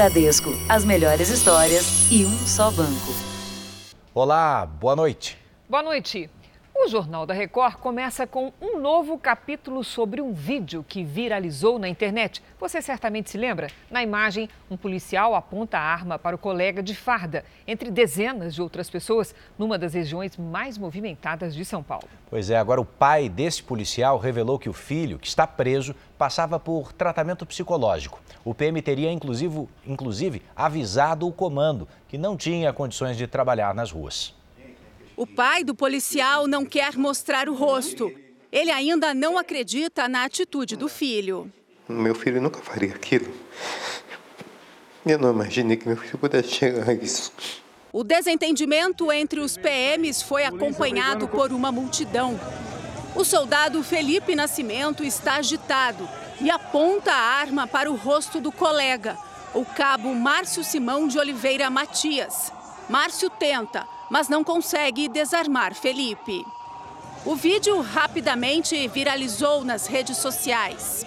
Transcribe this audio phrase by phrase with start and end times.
[0.00, 3.12] Bradesco, as melhores histórias e um só banco.
[4.14, 5.36] Olá, boa noite.
[5.68, 6.30] Boa noite.
[6.82, 11.86] O Jornal da Record começa com um novo capítulo sobre um vídeo que viralizou na
[11.86, 12.42] internet.
[12.58, 13.66] Você certamente se lembra?
[13.90, 18.62] Na imagem, um policial aponta a arma para o colega de farda, entre dezenas de
[18.62, 22.08] outras pessoas, numa das regiões mais movimentadas de São Paulo.
[22.30, 26.58] Pois é, agora o pai desse policial revelou que o filho, que está preso, passava
[26.58, 28.22] por tratamento psicológico.
[28.42, 33.92] O PM teria, inclusive, inclusive avisado o comando que não tinha condições de trabalhar nas
[33.92, 34.39] ruas.
[35.20, 38.10] O pai do policial não quer mostrar o rosto.
[38.50, 41.52] Ele ainda não acredita na atitude do filho.
[41.86, 43.30] Meu filho nunca faria aquilo.
[45.04, 47.34] Eu não imaginei que meu filho pudesse chegar a isso.
[47.92, 52.40] O desentendimento entre os PMs foi acompanhado por uma multidão.
[53.14, 56.08] O soldado Felipe Nascimento está agitado
[56.40, 59.18] e aponta a arma para o rosto do colega,
[59.52, 62.50] o cabo Márcio Simão de Oliveira Matias.
[62.88, 66.44] Márcio tenta, mas não consegue desarmar Felipe.
[67.24, 71.06] O vídeo rapidamente viralizou nas redes sociais.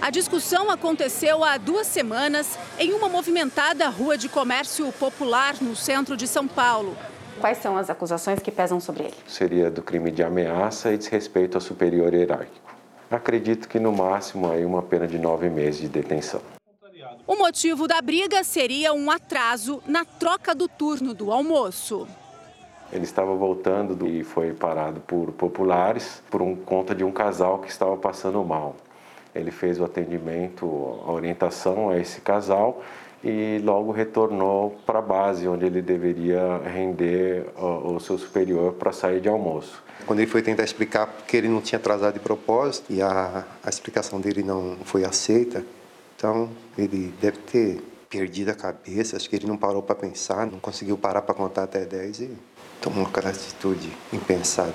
[0.00, 6.16] A discussão aconteceu há duas semanas em uma movimentada rua de comércio popular no centro
[6.16, 6.96] de São Paulo.
[7.40, 9.14] Quais são as acusações que pesam sobre ele?
[9.26, 12.74] Seria do crime de ameaça e desrespeito ao superior hierárquico.
[13.10, 16.42] Acredito que no máximo aí uma pena de nove meses de detenção.
[17.26, 22.06] O motivo da briga seria um atraso na troca do turno do almoço.
[22.92, 27.68] Ele estava voltando e foi parado por populares por um, conta de um casal que
[27.68, 28.76] estava passando mal.
[29.34, 30.66] Ele fez o atendimento,
[31.06, 32.82] a orientação a esse casal
[33.22, 39.20] e logo retornou para a base, onde ele deveria render o, seu superior para sair
[39.20, 39.82] de almoço.
[40.06, 43.68] Quando ele foi tentar explicar que ele não tinha atrasado de propósito e a, a
[43.68, 45.64] explicação dele não foi aceita,
[46.16, 50.60] então ele deve ter perdido a cabeça, acho que ele não parou para pensar, não
[50.60, 52.30] conseguiu parar para contar até 10 e
[52.80, 54.74] tomou aquela atitude impensada.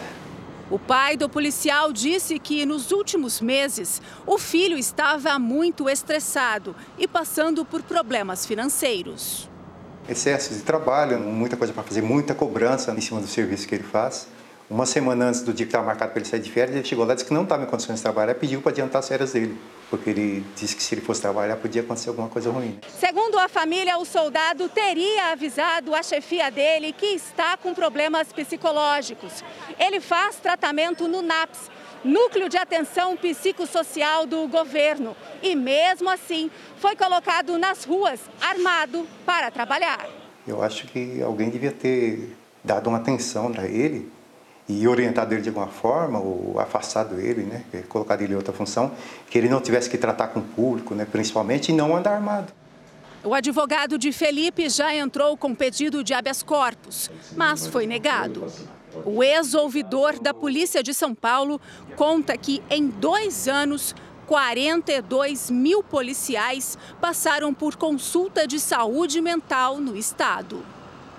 [0.69, 7.07] O pai do policial disse que nos últimos meses o filho estava muito estressado e
[7.07, 9.49] passando por problemas financeiros.
[10.07, 13.83] Excesso de trabalho, muita coisa para fazer, muita cobrança em cima do serviço que ele
[13.83, 14.27] faz.
[14.71, 17.03] Uma semana antes do dia que estava marcado para ele sair de férias, ele chegou
[17.03, 19.07] lá e disse que não estava em condições de trabalhar e pediu para adiantar as
[19.09, 19.59] férias dele,
[19.89, 22.79] porque ele disse que se ele fosse trabalhar podia acontecer alguma coisa ruim.
[22.97, 29.43] Segundo a família, o soldado teria avisado a chefia dele que está com problemas psicológicos.
[29.77, 31.69] Ele faz tratamento no NAPS,
[32.01, 39.51] Núcleo de Atenção Psicossocial do governo, e mesmo assim foi colocado nas ruas, armado, para
[39.51, 40.07] trabalhar.
[40.47, 44.09] Eu acho que alguém devia ter dado uma atenção para ele
[44.79, 48.91] e orientado ele de alguma forma, ou afastado ele, né, colocado ele em outra função,
[49.29, 52.53] que ele não tivesse que tratar com o público, né, principalmente, e não andar armado.
[53.23, 58.51] O advogado de Felipe já entrou com pedido de habeas corpus, mas foi negado.
[59.05, 61.61] O ex-ouvidor da Polícia de São Paulo
[61.95, 63.93] conta que, em dois anos,
[64.25, 70.63] 42 mil policiais passaram por consulta de saúde mental no estado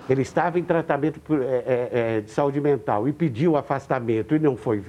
[0.08, 4.56] ele estava em tratamento é, é, é, de saúde mental e pediu afastamento e não
[4.56, 4.84] foi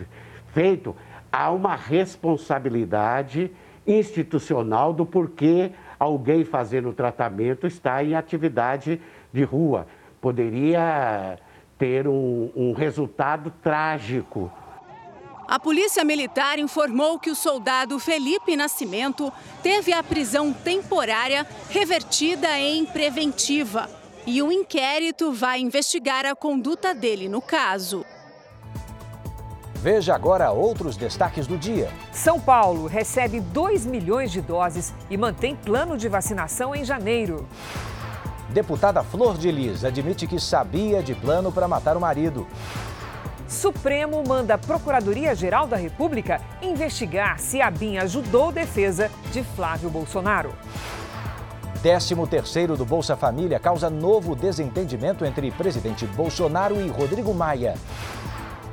[0.53, 0.96] feito,
[1.31, 3.51] há uma responsabilidade
[3.85, 9.00] institucional do porquê alguém fazendo o tratamento está em atividade
[9.31, 9.88] de rua.
[10.22, 11.38] Poderia
[11.78, 14.51] ter um, um resultado trágico.
[15.47, 19.31] A Polícia Militar informou que o soldado Felipe Nascimento
[19.62, 27.28] teve a prisão temporária revertida em preventiva e um inquérito vai investigar a conduta dele
[27.28, 28.06] no caso.
[29.75, 31.91] Veja agora outros destaques do dia.
[32.11, 37.45] São Paulo recebe 2 milhões de doses e mantém plano de vacinação em janeiro.
[38.50, 42.47] Deputada Flor de Lis admite que sabia de plano para matar o marido.
[43.45, 50.53] Supremo manda a Procuradoria-Geral da República investigar se a BIM ajudou defesa de Flávio Bolsonaro.
[51.83, 57.75] 13º do Bolsa Família causa novo desentendimento entre presidente Bolsonaro e Rodrigo Maia.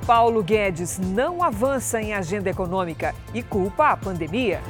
[0.07, 4.61] Paulo Guedes não avança em agenda econômica e culpa a pandemia.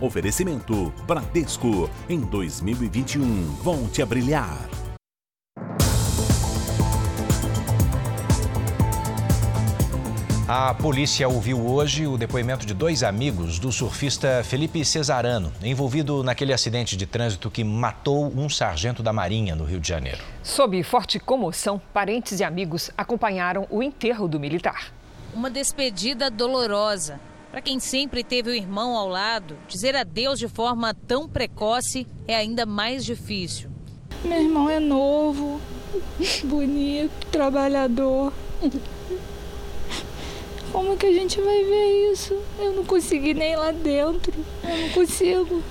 [0.00, 1.90] Oferecimento Bradesco.
[2.08, 4.83] Em 2021, volte a brilhar.
[10.46, 16.52] A polícia ouviu hoje o depoimento de dois amigos do surfista Felipe Cesarano, envolvido naquele
[16.52, 20.18] acidente de trânsito que matou um sargento da Marinha no Rio de Janeiro.
[20.42, 24.92] Sob forte comoção, parentes e amigos acompanharam o enterro do militar.
[25.34, 27.18] uma despedida dolorosa.
[27.50, 32.36] Para quem sempre teve o irmão ao lado, dizer adeus de forma tão precoce é
[32.36, 33.70] ainda mais difícil.
[34.22, 35.58] Meu irmão é novo,
[36.44, 38.32] bonito, trabalhador.
[40.74, 42.36] Como que a gente vai ver isso?
[42.58, 44.34] Eu não consegui nem lá dentro.
[44.64, 45.62] Eu não consigo.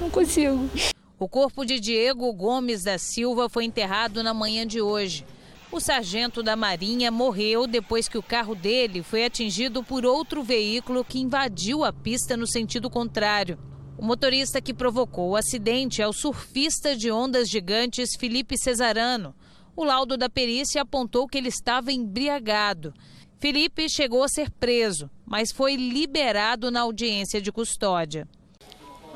[0.00, 0.70] Não consigo.
[1.18, 5.26] O corpo de Diego Gomes da Silva foi enterrado na manhã de hoje.
[5.70, 11.04] O sargento da Marinha morreu depois que o carro dele foi atingido por outro veículo
[11.04, 13.58] que invadiu a pista no sentido contrário.
[13.98, 19.34] O motorista que provocou o acidente é o surfista de ondas gigantes Felipe Cesarano.
[19.76, 22.94] O laudo da perícia apontou que ele estava embriagado.
[23.38, 28.26] Felipe chegou a ser preso, mas foi liberado na audiência de custódia.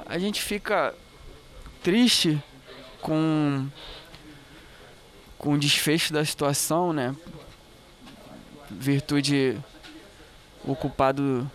[0.06, 0.94] A gente fica
[1.82, 2.42] triste
[3.00, 3.66] com
[5.38, 7.16] com o desfecho da situação, né?
[8.70, 9.58] Virtude
[10.64, 11.50] o culpado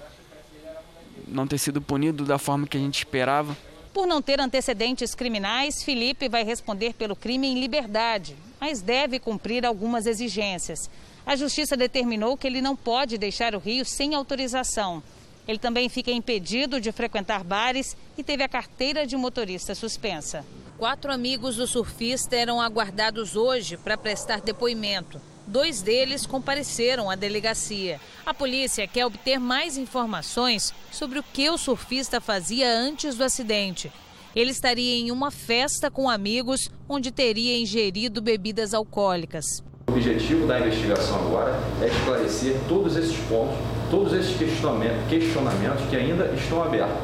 [1.27, 3.55] não ter sido punido da forma que a gente esperava.
[3.93, 9.65] Por não ter antecedentes criminais, Felipe vai responder pelo crime em liberdade, mas deve cumprir
[9.65, 10.89] algumas exigências.
[11.25, 15.01] A justiça determinou que ele não pode deixar o Rio sem autorização.
[15.47, 20.45] Ele também fica impedido de frequentar bares e teve a carteira de motorista suspensa.
[20.77, 25.19] Quatro amigos do surfista eram aguardados hoje para prestar depoimento.
[25.47, 27.99] Dois deles compareceram à delegacia.
[28.25, 33.91] A polícia quer obter mais informações sobre o que o surfista fazia antes do acidente.
[34.35, 39.63] Ele estaria em uma festa com amigos onde teria ingerido bebidas alcoólicas.
[39.87, 43.55] O objetivo da investigação agora é esclarecer todos esses pontos,
[43.89, 46.95] todos esses questionamentos que ainda estão abertos.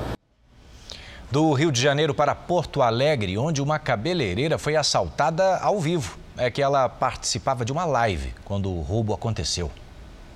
[1.30, 6.20] Do Rio de Janeiro para Porto Alegre, onde uma cabeleireira foi assaltada ao vivo.
[6.38, 9.72] É que ela participava de uma live quando o roubo aconteceu.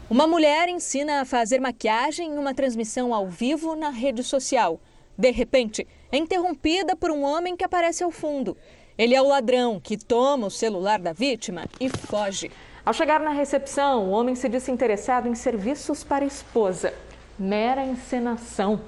[0.10, 4.80] Uma mulher ensina a fazer maquiagem em uma transmissão ao vivo na rede social.
[5.18, 8.56] De repente, é interrompida por um homem que aparece ao fundo.
[8.98, 12.50] Ele é o ladrão que toma o celular da vítima e foge.
[12.86, 16.94] Ao chegar na recepção, o homem se disse interessado em serviços para a esposa.
[17.38, 18.80] Mera encenação.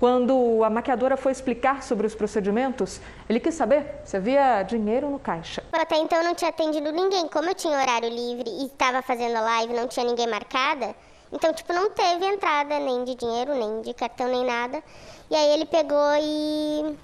[0.00, 5.18] Quando a maquiadora foi explicar sobre os procedimentos, ele quis saber se havia dinheiro no
[5.18, 5.62] caixa.
[5.72, 7.28] Até então eu não tinha atendido ninguém.
[7.28, 10.94] Como eu tinha horário livre e estava fazendo a live, não tinha ninguém marcada,
[11.34, 14.80] então, tipo, não teve entrada nem de dinheiro, nem de cartão, nem nada.
[15.28, 16.96] E aí ele pegou e.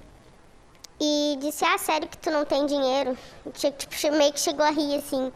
[1.03, 3.17] E disse: Ah, sério que tu não tem dinheiro?
[3.53, 5.31] Tipo, meio que chegou a rir assim.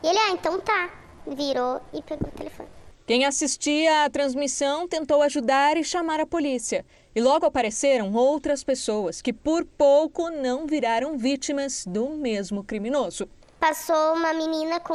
[0.00, 0.90] E ele: Ah, então tá.
[1.26, 2.68] Virou e pegou o telefone.
[3.04, 6.86] Quem assistia à transmissão tentou ajudar e chamar a polícia.
[7.16, 13.28] E logo apareceram outras pessoas que, por pouco, não viraram vítimas do mesmo criminoso.
[13.58, 14.94] Passou uma menina com,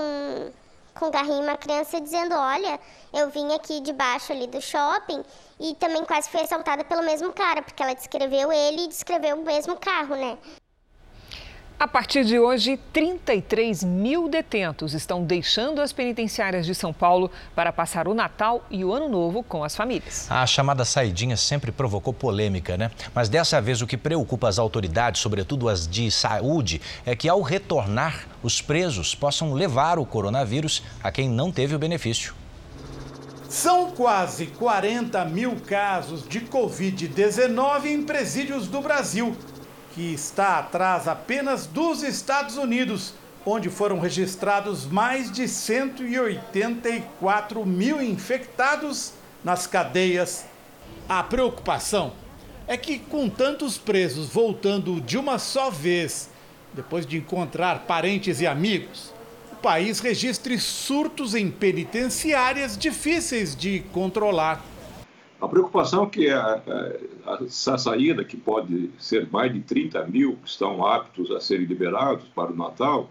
[0.93, 2.79] com garrinho, uma criança, dizendo: Olha,
[3.13, 5.23] eu vim aqui debaixo ali do shopping
[5.59, 9.43] e também quase fui assaltada pelo mesmo cara, porque ela descreveu ele e descreveu o
[9.43, 10.37] mesmo carro, né?
[11.79, 17.73] A partir de hoje, 33 mil detentos estão deixando as penitenciárias de São Paulo para
[17.73, 20.31] passar o Natal e o Ano Novo com as famílias.
[20.31, 22.89] A chamada saidinha sempre provocou polêmica, né?
[23.13, 27.41] Mas dessa vez o que preocupa as autoridades, sobretudo as de saúde, é que ao
[27.41, 32.33] retornar, os presos possam levar o coronavírus a quem não teve o benefício.
[33.49, 39.35] São quase 40 mil casos de Covid-19 em presídios do Brasil
[39.93, 43.13] que está atrás apenas dos Estados Unidos,
[43.45, 50.45] onde foram registrados mais de 184 mil infectados nas cadeias.
[51.07, 52.13] A preocupação
[52.67, 56.29] é que, com tantos presos voltando de uma só vez,
[56.73, 59.13] depois de encontrar parentes e amigos,
[59.51, 64.63] o país registre surtos em penitenciárias difíceis de controlar.
[65.43, 66.61] A preocupação é que a,
[67.25, 71.65] a, essa saída, que pode ser mais de 30 mil que estão aptos a serem
[71.65, 73.09] liberados para o Natal,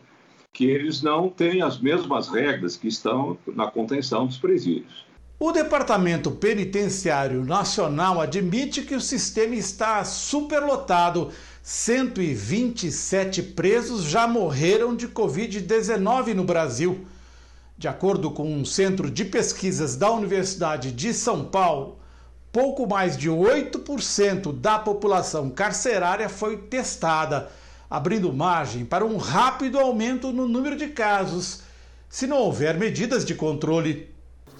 [0.50, 5.04] que eles não têm as mesmas regras que estão na contenção dos presídios.
[5.38, 11.30] O Departamento Penitenciário Nacional admite que o sistema está superlotado.
[11.62, 17.04] 127 presos já morreram de Covid-19 no Brasil.
[17.76, 22.00] De acordo com um centro de pesquisas da Universidade de São Paulo,
[22.52, 27.50] pouco mais de 8% da população carcerária foi testada,
[27.88, 31.62] abrindo margem para um rápido aumento no número de casos,
[32.10, 34.10] se não houver medidas de controle.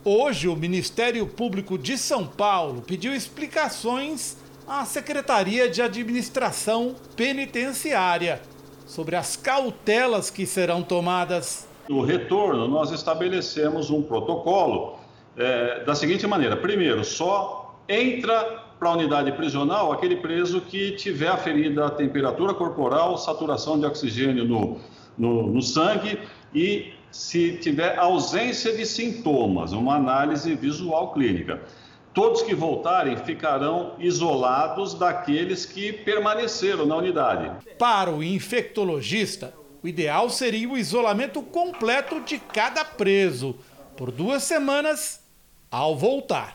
[0.03, 8.41] Hoje, o Ministério Público de São Paulo pediu explicações à Secretaria de Administração Penitenciária
[8.87, 11.69] sobre as cautelas que serão tomadas.
[11.89, 14.99] No retorno, nós estabelecemos um protocolo
[15.37, 21.29] é, da seguinte maneira: primeiro, só entra para a unidade prisional aquele preso que tiver
[21.29, 24.81] aferida a temperatura corporal, saturação de oxigênio no,
[25.17, 26.19] no, no sangue
[26.55, 31.63] e se tiver ausência de sintomas, uma análise visual clínica.
[32.15, 37.51] Todos que voltarem ficarão isolados daqueles que permaneceram na unidade.
[37.79, 43.57] Para o infectologista, o ideal seria o isolamento completo de cada preso
[43.97, 45.23] por duas semanas
[45.71, 46.53] ao voltar.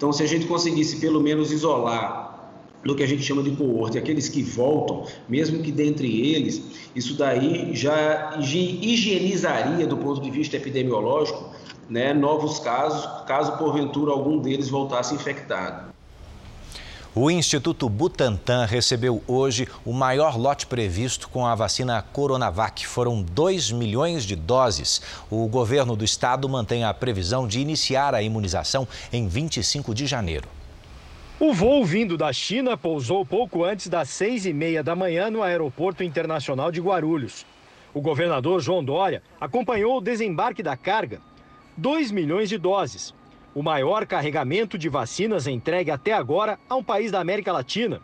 [0.00, 2.48] Então, se a gente conseguisse pelo menos isolar
[2.82, 6.62] no que a gente chama de coorte, aqueles que voltam, mesmo que dentre eles,
[6.96, 11.50] isso daí já higienizaria do ponto de vista epidemiológico
[11.86, 15.89] né, novos casos, caso porventura algum deles voltasse infectado.
[17.12, 22.86] O Instituto Butantan recebeu hoje o maior lote previsto com a vacina Coronavac.
[22.86, 25.02] Foram 2 milhões de doses.
[25.28, 30.48] O governo do estado mantém a previsão de iniciar a imunização em 25 de janeiro.
[31.40, 35.42] O voo vindo da China pousou pouco antes das seis e meia da manhã no
[35.42, 37.44] Aeroporto Internacional de Guarulhos.
[37.92, 41.20] O governador João Dória acompanhou o desembarque da carga,
[41.76, 43.12] 2 milhões de doses,
[43.54, 48.00] o maior carregamento de vacinas entregue até agora a um país da América Latina.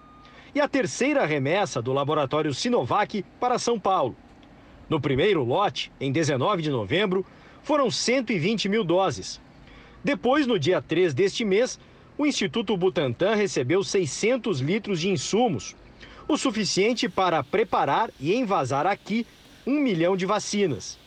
[0.54, 4.16] E a terceira remessa do laboratório Sinovac para São Paulo.
[4.88, 7.24] No primeiro lote, em 19 de novembro,
[7.62, 9.40] foram 120 mil doses.
[10.02, 11.78] Depois, no dia 3 deste mês,
[12.16, 15.76] o Instituto Butantan recebeu 600 litros de insumos,
[16.28, 19.26] o suficiente para preparar e envasar aqui
[19.66, 20.98] um milhão de vacinas.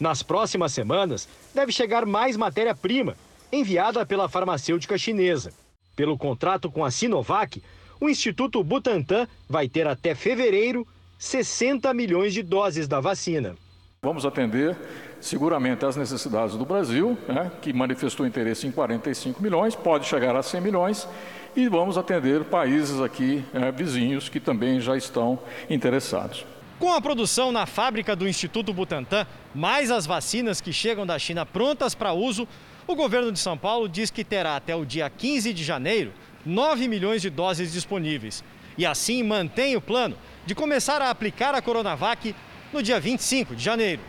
[0.00, 3.16] Nas próximas semanas, deve chegar mais matéria-prima
[3.52, 5.52] enviada pela farmacêutica chinesa.
[5.94, 7.62] Pelo contrato com a Sinovac,
[8.00, 10.86] o Instituto Butantan vai ter até fevereiro
[11.18, 13.54] 60 milhões de doses da vacina.
[14.02, 14.76] Vamos atender
[15.20, 20.42] seguramente as necessidades do Brasil, né, que manifestou interesse em 45 milhões, pode chegar a
[20.42, 21.08] 100 milhões,
[21.54, 25.38] e vamos atender países aqui é, vizinhos que também já estão
[25.70, 26.44] interessados.
[26.80, 31.46] Com a produção na fábrica do Instituto Butantan, mais as vacinas que chegam da China
[31.46, 32.48] prontas para uso,
[32.86, 36.12] o governo de São Paulo diz que terá até o dia 15 de janeiro
[36.44, 38.42] 9 milhões de doses disponíveis.
[38.76, 42.34] E assim mantém o plano de começar a aplicar a Coronavac
[42.72, 44.02] no dia 25 de janeiro.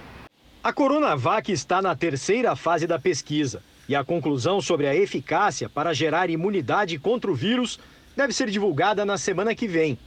[0.63, 5.94] A Coronavac está na terceira fase da pesquisa e a conclusão sobre a eficácia para
[5.94, 7.80] gerar imunidade contra o vírus
[8.15, 9.98] deve ser divulgada na semana que vem.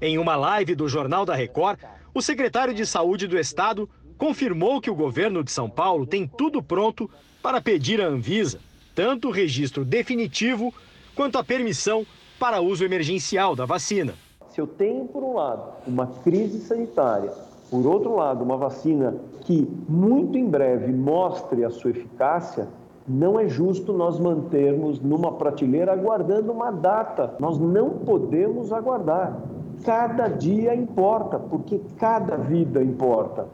[0.00, 1.80] Em uma live do Jornal da Record,
[2.14, 6.62] o secretário de Saúde do Estado confirmou que o governo de São Paulo tem tudo
[6.62, 7.10] pronto
[7.42, 8.58] para pedir à Anvisa
[8.94, 10.74] tanto o registro definitivo
[11.14, 12.04] quanto a permissão
[12.38, 14.14] para uso emergencial da vacina.
[14.50, 17.32] Se eu tenho, por um lado, uma crise sanitária,
[17.70, 22.66] por outro lado, uma vacina que muito em breve mostre a sua eficácia,
[23.06, 27.34] não é justo nós mantermos numa prateleira aguardando uma data.
[27.38, 29.40] Nós não podemos aguardar.
[29.84, 33.46] Cada dia importa, porque cada vida importa.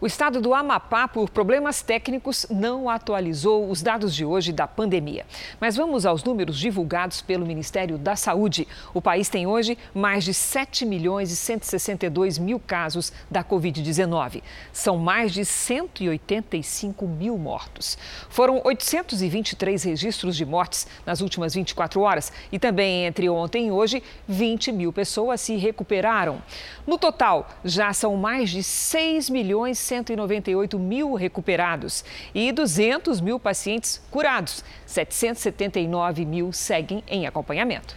[0.00, 5.26] O estado do Amapá, por problemas técnicos, não atualizou os dados de hoje da pandemia.
[5.60, 8.68] Mas vamos aos números divulgados pelo Ministério da Saúde.
[8.94, 14.40] O país tem hoje mais de 7 milhões e 162 mil casos da Covid-19.
[14.72, 17.98] São mais de 185 mil mortos.
[18.28, 24.00] Foram 823 registros de mortes nas últimas 24 horas e também entre ontem e hoje,
[24.28, 26.40] 20 mil pessoas se recuperaram.
[26.86, 32.04] No total, já são mais de 6 milhões 198 mil recuperados
[32.34, 34.62] e 200 mil pacientes curados.
[34.86, 37.96] 779 mil seguem em acompanhamento.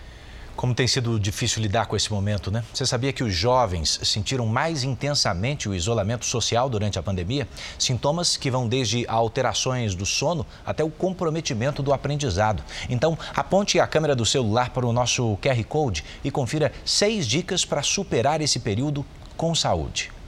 [0.56, 2.64] Como tem sido difícil lidar com esse momento, né?
[2.74, 7.48] Você sabia que os jovens sentiram mais intensamente o isolamento social durante a pandemia?
[7.80, 12.64] Sintomas que vão desde alterações do sono até o comprometimento do aprendizado.
[12.90, 17.66] Então, aponte a câmera do celular para o nosso QR Code e confira seis dicas
[17.66, 19.06] para superar esse período
[19.36, 20.21] com saúde.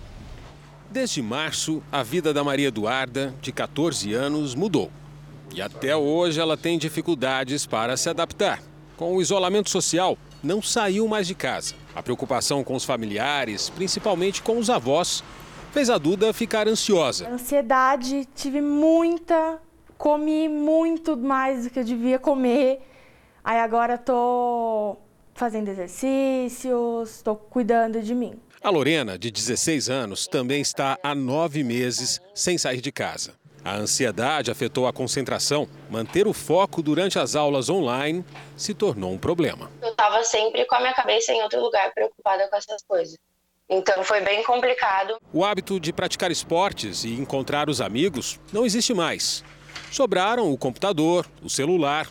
[0.93, 4.91] Desde março, a vida da Maria Eduarda, de 14 anos, mudou.
[5.51, 8.61] E até hoje ela tem dificuldades para se adaptar.
[8.95, 11.73] Com o isolamento social, não saiu mais de casa.
[11.95, 15.23] A preocupação com os familiares, principalmente com os avós,
[15.71, 17.27] fez a Duda ficar ansiosa.
[17.27, 19.59] Ansiedade, tive muita,
[19.97, 22.87] comi muito mais do que eu devia comer.
[23.43, 24.95] Aí agora tô
[25.33, 28.39] fazendo exercícios, estou cuidando de mim.
[28.63, 33.33] A Lorena, de 16 anos, também está há nove meses sem sair de casa.
[33.61, 35.67] A ansiedade afetou a concentração.
[35.89, 38.23] Manter o foco durante as aulas online
[38.55, 39.69] se tornou um problema.
[39.81, 43.17] Eu estava sempre com a minha cabeça em outro lugar, preocupada com essas coisas.
[43.67, 45.17] Então foi bem complicado.
[45.33, 49.43] O hábito de praticar esportes e encontrar os amigos não existe mais.
[49.91, 52.07] Sobraram o computador, o celular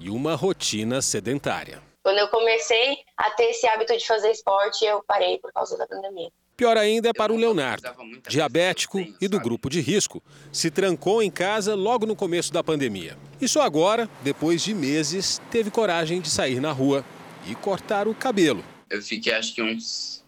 [0.00, 1.91] e uma rotina sedentária.
[2.02, 5.86] Quando eu comecei a ter esse hábito de fazer esporte, eu parei por causa da
[5.86, 6.30] pandemia.
[6.56, 7.88] Pior ainda é para o Leonardo,
[8.28, 10.22] diabético e do grupo de risco.
[10.52, 13.16] Se trancou em casa logo no começo da pandemia.
[13.40, 17.04] E só agora, depois de meses, teve coragem de sair na rua
[17.48, 18.64] e cortar o cabelo.
[18.90, 20.22] Eu fiquei acho que uns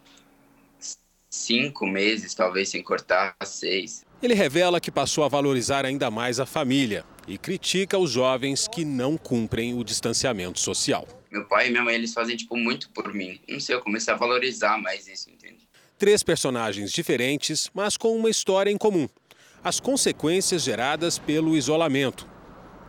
[1.28, 4.04] cinco meses, talvez, sem cortar, seis.
[4.23, 8.85] Ele revela que passou a valorizar ainda mais a família e critica os jovens que
[8.85, 11.07] não cumprem o distanciamento social.
[11.34, 13.40] Meu pai e minha mãe, eles fazem, tipo, muito por mim.
[13.48, 15.66] Não sei, eu comecei a valorizar mais isso, entende?
[15.98, 19.08] Três personagens diferentes, mas com uma história em comum.
[19.64, 22.24] As consequências geradas pelo isolamento.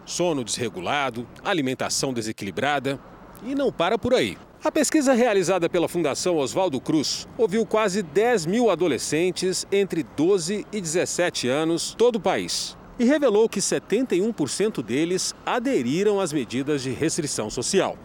[0.05, 2.99] Sono desregulado, alimentação desequilibrada
[3.43, 4.37] e não para por aí.
[4.63, 10.79] A pesquisa realizada pela Fundação Oswaldo Cruz ouviu quase 10 mil adolescentes entre 12 e
[10.79, 17.49] 17 anos, todo o país, e revelou que 71% deles aderiram às medidas de restrição
[17.49, 17.97] social.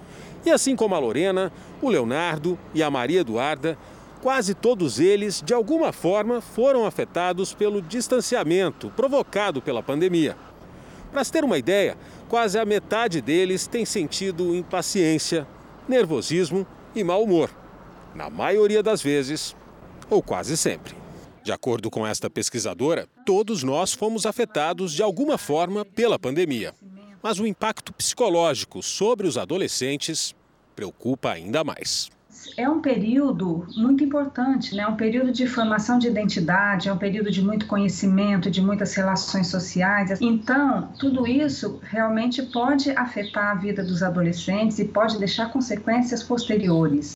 [0.44, 3.76] E assim como a Lorena, o Leonardo e a Maria Eduarda,
[4.22, 10.36] quase todos eles, de alguma forma, foram afetados pelo distanciamento provocado pela pandemia.
[11.12, 11.96] Para se ter uma ideia,
[12.28, 15.46] quase a metade deles tem sentido impaciência,
[15.88, 17.50] nervosismo e mau humor.
[18.14, 19.56] Na maioria das vezes,
[20.08, 20.94] ou quase sempre.
[21.42, 26.74] De acordo com esta pesquisadora, todos nós fomos afetados de alguma forma pela pandemia.
[27.22, 30.34] Mas o impacto psicológico sobre os adolescentes
[30.74, 32.10] preocupa ainda mais
[32.56, 34.86] é um período muito importante, né?
[34.86, 39.48] um período de formação de identidade, é um período de muito conhecimento, de muitas relações
[39.48, 40.20] sociais.
[40.20, 47.12] Então, tudo isso realmente pode afetar a vida dos adolescentes e pode deixar consequências posteriores.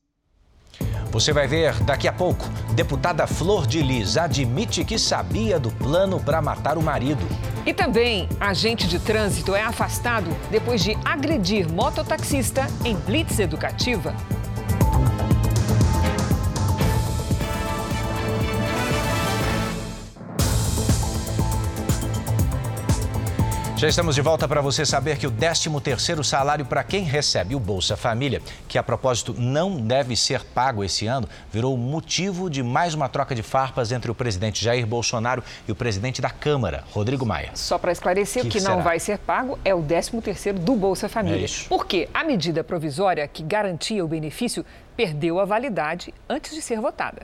[1.11, 2.45] Você vai ver daqui a pouco.
[2.73, 7.25] Deputada Flor de Lis admite que sabia do plano para matar o marido.
[7.65, 14.13] E também, agente de trânsito é afastado depois de agredir mototaxista em blitz educativa.
[23.77, 27.59] Já estamos de volta para você saber que o 13º salário para quem recebe o
[27.59, 32.93] Bolsa Família, que a propósito não deve ser pago esse ano, virou motivo de mais
[32.93, 37.25] uma troca de farpas entre o presidente Jair Bolsonaro e o presidente da Câmara, Rodrigo
[37.25, 37.51] Maia.
[37.53, 38.77] Só para esclarecer, que o que será?
[38.77, 41.41] não vai ser pago é o 13º do Bolsa Família.
[41.41, 41.67] É isso.
[41.67, 47.23] Porque a medida provisória que garantia o benefício perdeu a validade antes de ser votada.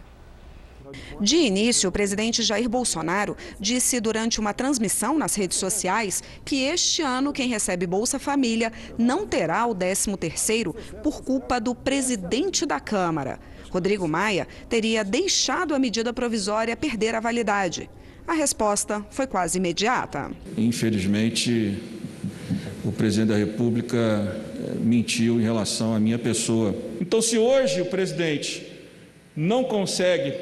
[1.19, 7.01] De início, o presidente Jair Bolsonaro disse durante uma transmissão nas redes sociais que este
[7.01, 10.73] ano quem recebe Bolsa Família não terá o 13º
[11.03, 13.39] por culpa do presidente da Câmara.
[13.69, 17.89] Rodrigo Maia teria deixado a medida provisória perder a validade.
[18.27, 20.31] A resposta foi quase imediata.
[20.57, 21.77] Infelizmente,
[22.83, 26.75] o presidente da República eh, mentiu em relação à minha pessoa.
[26.99, 28.67] Então, se hoje o presidente
[29.35, 30.33] não consegue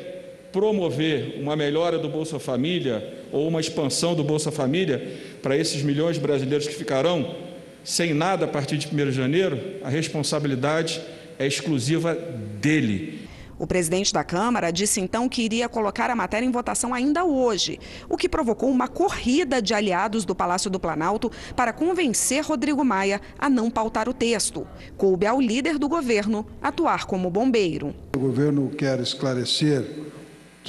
[0.52, 6.16] promover uma melhora do Bolsa Família ou uma expansão do Bolsa Família para esses milhões
[6.16, 7.36] de brasileiros que ficarão
[7.84, 11.02] sem nada a partir de 1 de janeiro, a responsabilidade
[11.38, 13.28] é exclusiva dele.
[13.58, 17.78] O presidente da Câmara disse então que iria colocar a matéria em votação ainda hoje,
[18.08, 23.20] o que provocou uma corrida de aliados do Palácio do Planalto para convencer Rodrigo Maia
[23.38, 24.66] a não pautar o texto.
[24.96, 27.94] Coube ao líder do governo atuar como bombeiro.
[28.16, 29.84] O governo quer esclarecer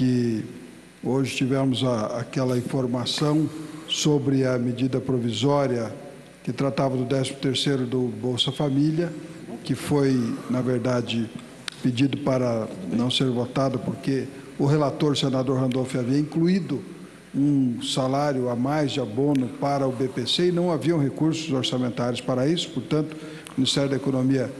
[0.00, 0.42] que
[1.04, 3.46] hoje tivemos a, aquela informação
[3.86, 5.94] sobre a medida provisória
[6.42, 9.12] que tratava do 13º do Bolsa Família,
[9.62, 11.28] que foi, na verdade,
[11.82, 14.26] pedido para não ser votado porque
[14.58, 16.82] o relator, senador Randolph, havia incluído
[17.34, 22.48] um salário a mais de abono para o BPC e não haviam recursos orçamentários para
[22.48, 23.14] isso, portanto,
[23.50, 24.50] o Ministério da Economia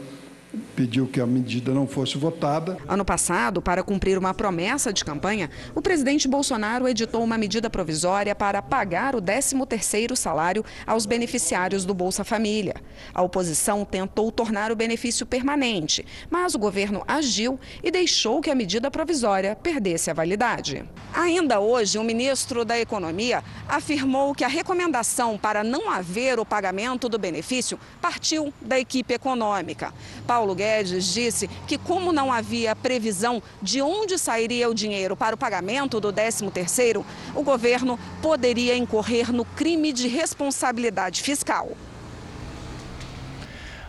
[0.80, 2.78] pediu que a medida não fosse votada.
[2.88, 8.34] Ano passado, para cumprir uma promessa de campanha, o presidente Bolsonaro editou uma medida provisória
[8.34, 12.76] para pagar o 13º salário aos beneficiários do Bolsa Família.
[13.12, 18.54] A oposição tentou tornar o benefício permanente, mas o governo agiu e deixou que a
[18.54, 20.82] medida provisória perdesse a validade.
[21.12, 27.06] Ainda hoje, o ministro da Economia afirmou que a recomendação para não haver o pagamento
[27.06, 29.92] do benefício partiu da equipe econômica.
[30.26, 35.38] Paulo Guedes disse que, como não havia previsão de onde sairia o dinheiro para o
[35.38, 37.04] pagamento do 13º,
[37.34, 41.70] o governo poderia incorrer no crime de responsabilidade fiscal.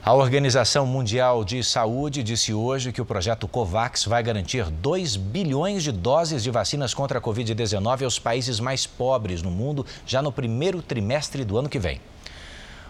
[0.03, 5.83] A Organização Mundial de Saúde disse hoje que o projeto COVAX vai garantir 2 bilhões
[5.83, 10.31] de doses de vacinas contra a Covid-19 aos países mais pobres no mundo já no
[10.31, 12.01] primeiro trimestre do ano que vem.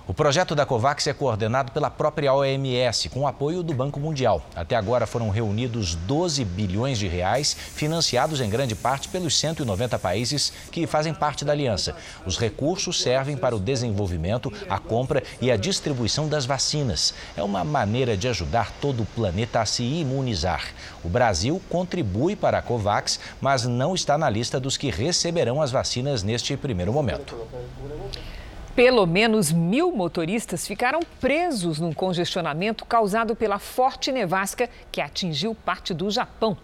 [0.07, 4.43] O projeto da COVAX é coordenado pela própria OMS, com apoio do Banco Mundial.
[4.55, 10.51] Até agora foram reunidos 12 bilhões de reais, financiados em grande parte pelos 190 países
[10.71, 11.95] que fazem parte da aliança.
[12.25, 17.13] Os recursos servem para o desenvolvimento, a compra e a distribuição das vacinas.
[17.37, 20.63] É uma maneira de ajudar todo o planeta a se imunizar.
[21.03, 25.69] O Brasil contribui para a COVAX, mas não está na lista dos que receberão as
[25.69, 27.37] vacinas neste primeiro momento.
[28.75, 35.93] Pelo menos mil motoristas ficaram presos num congestionamento causado pela forte nevasca que atingiu parte
[35.93, 36.57] do Japão.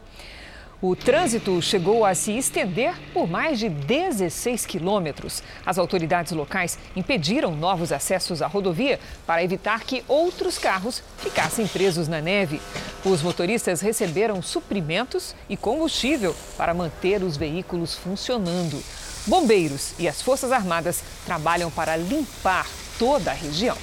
[0.80, 5.44] O trânsito chegou a se estender por mais de 16 quilômetros.
[5.66, 12.08] As autoridades locais impediram novos acessos à rodovia para evitar que outros carros ficassem presos
[12.08, 12.62] na neve.
[13.04, 18.80] Os motoristas receberam suprimentos e combustível para manter os veículos funcionando.
[19.28, 22.66] Bombeiros e as Forças Armadas trabalham para limpar
[22.98, 23.78] toda a região.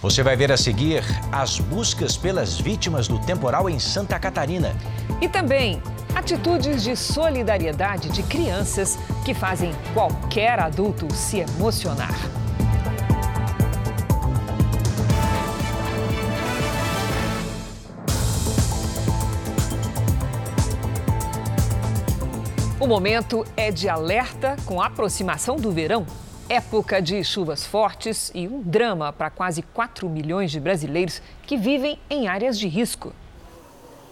[0.00, 4.74] Você vai ver a seguir as buscas pelas vítimas do temporal em Santa Catarina.
[5.20, 5.82] E também
[6.14, 12.14] atitudes de solidariedade de crianças que fazem qualquer adulto se emocionar.
[22.86, 26.06] O momento é de alerta com a aproximação do verão.
[26.48, 31.98] Época de chuvas fortes e um drama para quase 4 milhões de brasileiros que vivem
[32.08, 33.12] em áreas de risco.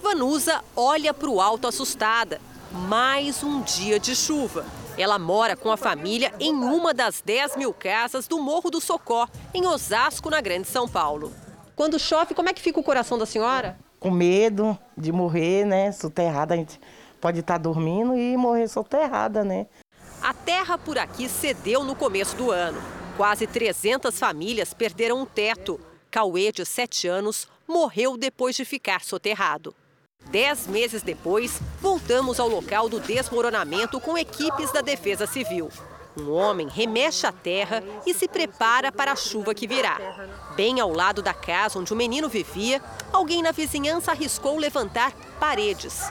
[0.02, 2.40] Vanusa olha para o alto assustada.
[2.72, 4.66] Mais um dia de chuva.
[4.98, 9.28] Ela mora com a família em uma das 10 mil casas do Morro do Socó,
[9.54, 11.32] em Osasco, na Grande São Paulo.
[11.76, 13.78] Quando chove, como é que fica o coração da senhora?
[14.00, 15.92] Com medo de morrer, né?
[15.92, 16.54] Soterrada.
[16.54, 16.80] A gente
[17.24, 19.66] pode estar dormindo e morrer soterrada, né?
[20.20, 22.78] A terra por aqui cedeu no começo do ano.
[23.16, 25.80] Quase 300 famílias perderam um teto.
[26.10, 29.74] Cauê, de 7 anos, morreu depois de ficar soterrado.
[30.26, 35.70] Dez meses depois, voltamos ao local do desmoronamento com equipes da Defesa Civil.
[36.18, 39.98] Um homem remexe a terra e se prepara para a chuva que virá.
[40.56, 46.02] Bem ao lado da casa onde o menino vivia, alguém na vizinhança arriscou levantar paredes.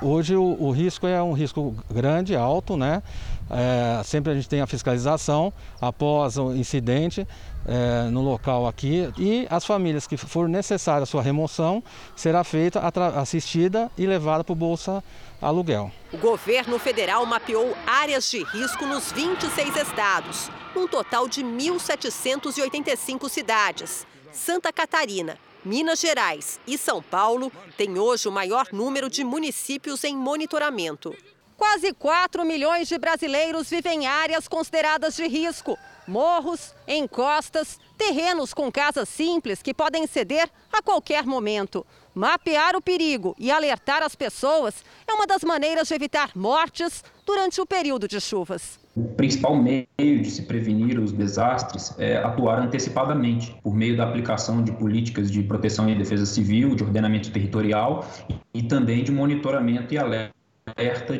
[0.00, 3.02] Hoje o, o risco é um risco grande, alto, né?
[3.50, 7.26] É, sempre a gente tem a fiscalização após o incidente
[7.66, 11.82] é, no local aqui e as famílias que for necessária a sua remoção
[12.16, 12.80] será feita,
[13.16, 15.04] assistida e levada para o Bolsa
[15.42, 15.90] Aluguel.
[16.12, 24.06] O governo federal mapeou áreas de risco nos 26 estados, um total de 1.785 cidades.
[24.32, 30.14] Santa Catarina, Minas Gerais e São Paulo têm hoje o maior número de municípios em
[30.14, 31.16] monitoramento.
[31.56, 35.78] Quase 4 milhões de brasileiros vivem em áreas consideradas de risco.
[36.06, 41.86] Morros, encostas, terrenos com casas simples que podem ceder a qualquer momento.
[42.14, 47.58] Mapear o perigo e alertar as pessoas é uma das maneiras de evitar mortes durante
[47.58, 48.83] o período de chuvas.
[48.96, 54.62] O principal meio de se prevenir os desastres é atuar antecipadamente, por meio da aplicação
[54.62, 58.06] de políticas de proteção e defesa civil, de ordenamento territorial
[58.54, 60.43] e também de monitoramento e alerta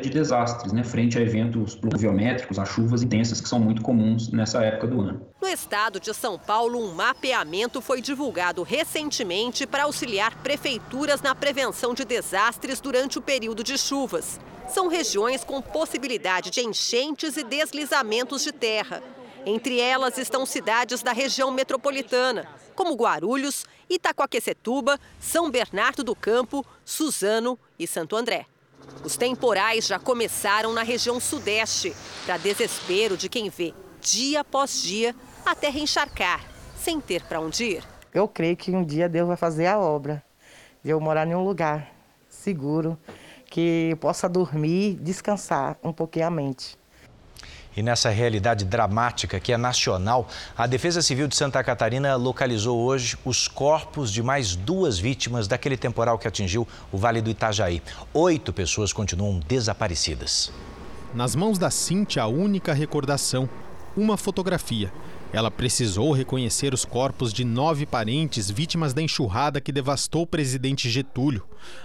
[0.01, 4.63] de desastres, né, frente a eventos pluviométricos, a chuvas intensas que são muito comuns nessa
[4.63, 5.27] época do ano.
[5.39, 11.93] No estado de São Paulo, um mapeamento foi divulgado recentemente para auxiliar prefeituras na prevenção
[11.93, 14.39] de desastres durante o período de chuvas.
[14.67, 19.03] São regiões com possibilidade de enchentes e deslizamentos de terra.
[19.45, 27.59] Entre elas estão cidades da região metropolitana, como Guarulhos, Itacoaquecetuba, São Bernardo do Campo, Suzano
[27.77, 28.47] e Santo André.
[29.03, 31.95] Os temporais já começaram na região sudeste,
[32.25, 36.43] para desespero de quem vê, dia após dia, a terra encharcar,
[36.75, 37.83] sem ter para onde ir.
[38.13, 40.23] Eu creio que um dia Deus vai fazer a obra
[40.83, 41.91] de eu morar em um lugar
[42.29, 42.97] seguro,
[43.49, 46.77] que possa dormir, descansar um pouquinho a mente.
[47.75, 53.17] E nessa realidade dramática que é nacional, a Defesa Civil de Santa Catarina localizou hoje
[53.25, 57.81] os corpos de mais duas vítimas daquele temporal que atingiu o Vale do Itajaí.
[58.13, 60.51] Oito pessoas continuam desaparecidas.
[61.13, 63.49] Nas mãos da Cintia, a única recordação:
[63.95, 64.91] uma fotografia
[65.35, 70.89] ela precisou reconhecer os corpos de nove parentes vítimas da enxurrada que devastou o presidente
[70.89, 71.43] Getúlio.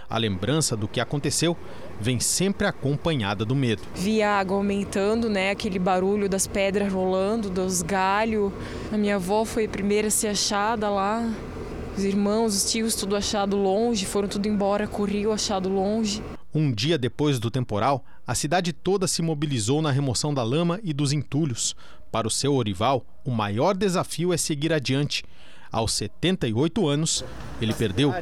[0.08, 1.56] A lembrança do que aconteceu
[2.00, 3.82] vem sempre acompanhada do medo.
[3.94, 5.50] Via água aumentando, né?
[5.50, 8.52] Aquele barulho das pedras rolando, dos galhos.
[8.90, 11.30] A minha avó foi a primeira a ser achada lá.
[11.96, 16.22] Os irmãos, os tios, tudo achado longe, foram tudo embora, corriam achado longe.
[16.52, 20.92] Um dia depois do temporal, a cidade toda se mobilizou na remoção da lama e
[20.92, 21.76] dos entulhos.
[22.10, 25.24] Para o seu Orival, o maior desafio é seguir adiante.
[25.72, 27.24] Aos 78 anos,
[27.60, 28.12] ele perdeu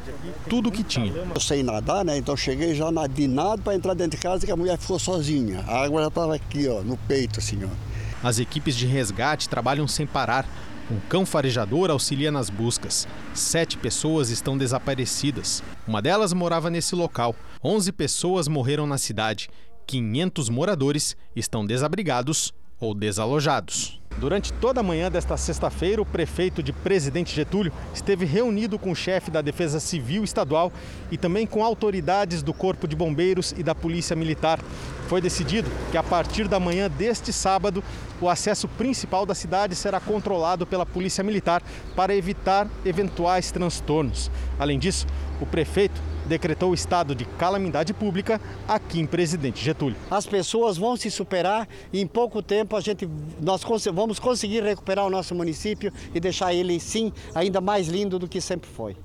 [0.47, 1.11] tudo o que tinha.
[1.11, 2.17] Eu sei nadar, né?
[2.17, 5.63] Então cheguei já nadinado para entrar dentro de casa que a mulher ficou sozinha.
[5.67, 8.27] A água já estava aqui, ó, no peito, assim, ó.
[8.27, 10.47] As equipes de resgate trabalham sem parar.
[10.91, 13.07] Um cão farejador auxilia nas buscas.
[13.33, 15.63] Sete pessoas estão desaparecidas.
[15.87, 17.35] Uma delas morava nesse local.
[17.63, 19.49] Onze pessoas morreram na cidade.
[19.87, 23.99] 500 moradores estão desabrigados ou desalojados.
[24.19, 28.95] Durante toda a manhã desta sexta-feira, o prefeito de Presidente Getúlio esteve reunido com o
[28.95, 30.73] chefe da Defesa Civil Estadual
[31.09, 34.59] e também com autoridades do Corpo de Bombeiros e da Polícia Militar.
[35.07, 37.81] Foi decidido que a partir da manhã deste sábado,
[38.19, 41.63] o acesso principal da cidade será controlado pela Polícia Militar
[41.95, 44.29] para evitar eventuais transtornos.
[44.59, 45.07] Além disso,
[45.39, 49.97] o prefeito decretou o estado de calamidade pública aqui em Presidente Getúlio.
[50.09, 53.09] As pessoas vão se superar e em pouco tempo a gente
[53.41, 53.61] nós
[53.91, 58.39] vamos conseguir recuperar o nosso município e deixar ele sim ainda mais lindo do que
[58.39, 58.95] sempre foi.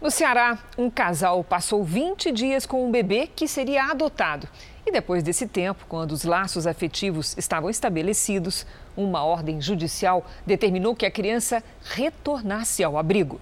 [0.00, 4.48] No Ceará, um casal passou 20 dias com um bebê que seria adotado.
[4.86, 11.04] E depois desse tempo, quando os laços afetivos estavam estabelecidos, uma ordem judicial determinou que
[11.04, 13.38] a criança retornasse ao abrigo.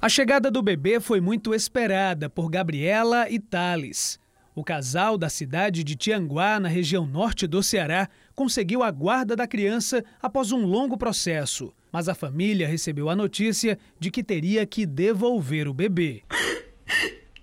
[0.00, 4.20] A chegada do bebê foi muito esperada por Gabriela e Thales.
[4.54, 9.44] O casal da cidade de Tianguá, na região norte do Ceará, conseguiu a guarda da
[9.44, 11.74] criança após um longo processo.
[11.90, 16.22] Mas a família recebeu a notícia de que teria que devolver o bebê.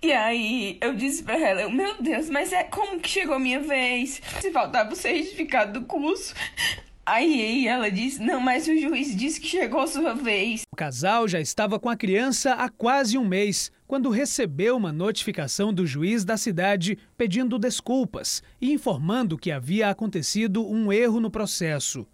[0.02, 3.60] E aí eu disse pra ela, meu Deus, mas é como que chegou a minha
[3.60, 4.22] vez?
[4.40, 6.34] Se faltava o certificado do curso,
[7.06, 10.62] Aí ela disse: Não, mas o juiz disse que chegou a sua vez.
[10.72, 15.72] O casal já estava com a criança há quase um mês, quando recebeu uma notificação
[15.72, 22.04] do juiz da cidade pedindo desculpas e informando que havia acontecido um erro no processo.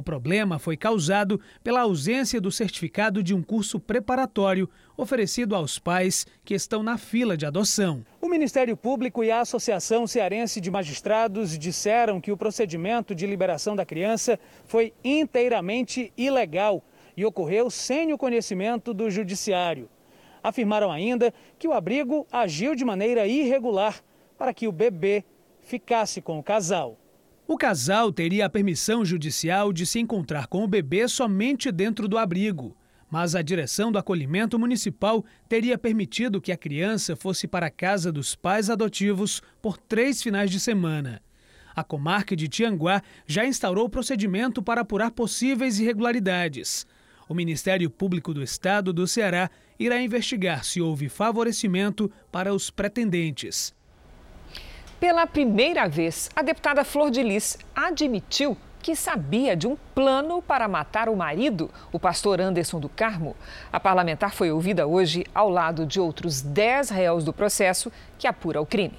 [0.00, 6.26] O problema foi causado pela ausência do certificado de um curso preparatório oferecido aos pais
[6.42, 8.02] que estão na fila de adoção.
[8.18, 13.76] O Ministério Público e a Associação Cearense de Magistrados disseram que o procedimento de liberação
[13.76, 16.82] da criança foi inteiramente ilegal
[17.14, 19.86] e ocorreu sem o conhecimento do Judiciário.
[20.42, 24.02] Afirmaram ainda que o abrigo agiu de maneira irregular
[24.38, 25.26] para que o bebê
[25.60, 26.96] ficasse com o casal.
[27.50, 32.16] O casal teria a permissão judicial de se encontrar com o bebê somente dentro do
[32.16, 32.76] abrigo,
[33.10, 38.12] mas a direção do acolhimento municipal teria permitido que a criança fosse para a casa
[38.12, 41.20] dos pais adotivos por três finais de semana.
[41.74, 46.86] A comarca de Tianguá já instaurou procedimento para apurar possíveis irregularidades.
[47.28, 53.74] O Ministério Público do Estado do Ceará irá investigar se houve favorecimento para os pretendentes.
[55.00, 60.68] Pela primeira vez, a deputada Flor de Lis admitiu que sabia de um plano para
[60.68, 63.34] matar o marido, o pastor Anderson do Carmo.
[63.72, 68.60] A parlamentar foi ouvida hoje ao lado de outros 10 réus do processo que apura
[68.60, 68.98] o crime.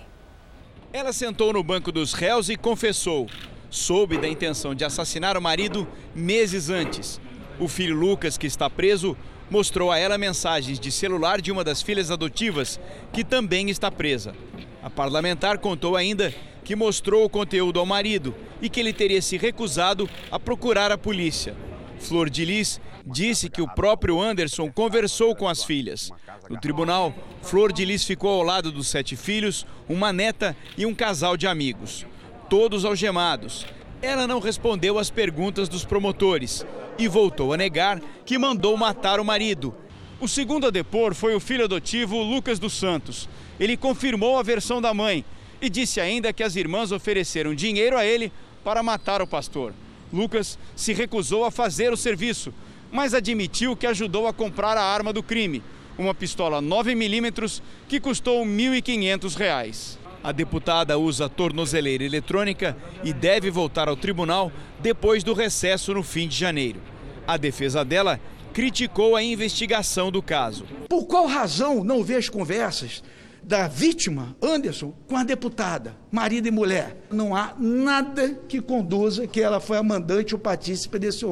[0.91, 3.27] Ela sentou no banco dos réus e confessou.
[3.69, 7.21] Soube da intenção de assassinar o marido meses antes.
[7.59, 9.15] O filho Lucas, que está preso,
[9.51, 12.79] mostrou a ela mensagens de celular de uma das filhas adotivas,
[13.13, 14.33] que também está presa.
[14.81, 19.37] A parlamentar contou ainda que mostrou o conteúdo ao marido e que ele teria se
[19.37, 21.55] recusado a procurar a polícia.
[21.99, 26.11] Flor de Lis disse que o próprio Anderson conversou com as filhas.
[26.49, 30.95] No tribunal, Flor de Lis ficou ao lado dos sete filhos, uma neta e um
[30.95, 32.05] casal de amigos,
[32.49, 33.65] todos algemados.
[34.01, 36.65] Ela não respondeu às perguntas dos promotores
[36.97, 39.75] e voltou a negar que mandou matar o marido.
[40.19, 43.29] O segundo a depor foi o filho adotivo Lucas dos Santos.
[43.61, 45.23] Ele confirmou a versão da mãe
[45.61, 48.31] e disse ainda que as irmãs ofereceram dinheiro a ele
[48.63, 49.71] para matar o pastor.
[50.11, 52.51] Lucas se recusou a fazer o serviço,
[52.91, 55.61] mas admitiu que ajudou a comprar a arma do crime,
[55.95, 59.97] uma pistola 9mm que custou R$ 1.500.
[60.23, 66.27] A deputada usa tornozeleira eletrônica e deve voltar ao tribunal depois do recesso no fim
[66.27, 66.81] de janeiro.
[67.27, 68.19] A defesa dela
[68.53, 70.65] criticou a investigação do caso.
[70.89, 73.03] Por qual razão não vê as conversas
[73.43, 76.95] da vítima, Anderson, com a deputada, marido e mulher.
[77.11, 81.25] Não há nada que conduza que ela foi a mandante ou partícipe desse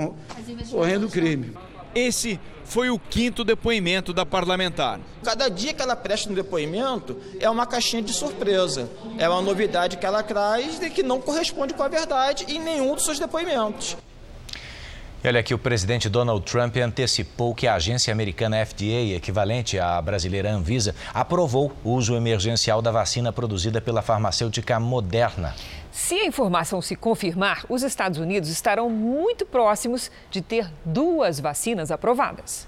[0.73, 1.53] horrendo crime.
[1.93, 4.99] Esse foi o quinto depoimento da parlamentar.
[5.23, 8.87] Cada dia que ela presta um depoimento é uma caixinha de surpresa.
[9.17, 12.93] É uma novidade que ela traz e que não corresponde com a verdade em nenhum
[12.93, 13.97] dos seus depoimentos.
[15.21, 20.01] E olha aqui, o presidente Donald Trump antecipou que a agência americana FDA, equivalente à
[20.01, 25.53] brasileira Anvisa, aprovou o uso emergencial da vacina produzida pela farmacêutica Moderna.
[25.91, 31.91] Se a informação se confirmar, os Estados Unidos estarão muito próximos de ter duas vacinas
[31.91, 32.65] aprovadas.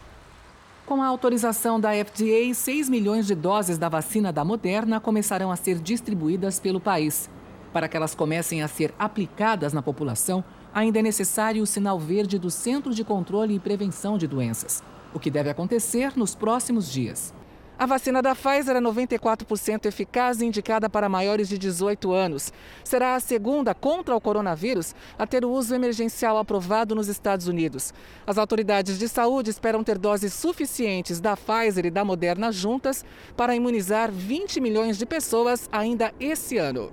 [0.86, 5.56] Com a autorização da FDA, 6 milhões de doses da vacina da Moderna começarão a
[5.56, 7.30] ser distribuídas pelo país.
[7.72, 12.40] Para que elas comecem a ser aplicadas na população, ainda é necessário o sinal verde
[12.40, 17.34] do Centro de Controle e Prevenção de Doenças, o que deve acontecer nos próximos dias.
[17.82, 22.54] A vacina da Pfizer é 94% eficaz e indicada para maiores de 18 anos.
[22.84, 27.92] Será a segunda contra o coronavírus a ter o uso emergencial aprovado nos Estados Unidos.
[28.28, 33.04] As autoridades de saúde esperam ter doses suficientes da Pfizer e da Moderna juntas
[33.36, 36.92] para imunizar 20 milhões de pessoas ainda esse ano.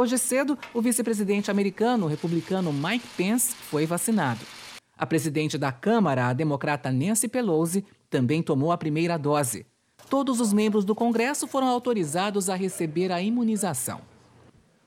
[0.00, 4.38] Hoje cedo, o vice-presidente americano, republicano Mike Pence, foi vacinado.
[4.96, 9.66] A presidente da Câmara, a democrata Nancy Pelosi, também tomou a primeira dose.
[10.08, 14.00] Todos os membros do Congresso foram autorizados a receber a imunização.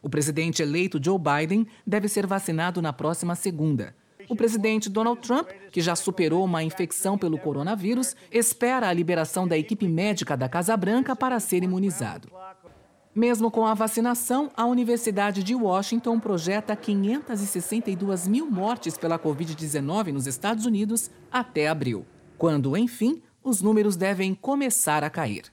[0.01, 3.93] O presidente eleito Joe Biden deve ser vacinado na próxima segunda.
[4.29, 9.57] O presidente Donald Trump, que já superou uma infecção pelo coronavírus, espera a liberação da
[9.57, 12.29] equipe médica da Casa Branca para ser imunizado.
[13.13, 20.27] Mesmo com a vacinação, a Universidade de Washington projeta 562 mil mortes pela Covid-19 nos
[20.27, 22.05] Estados Unidos até abril,
[22.37, 25.51] quando, enfim, os números devem começar a cair.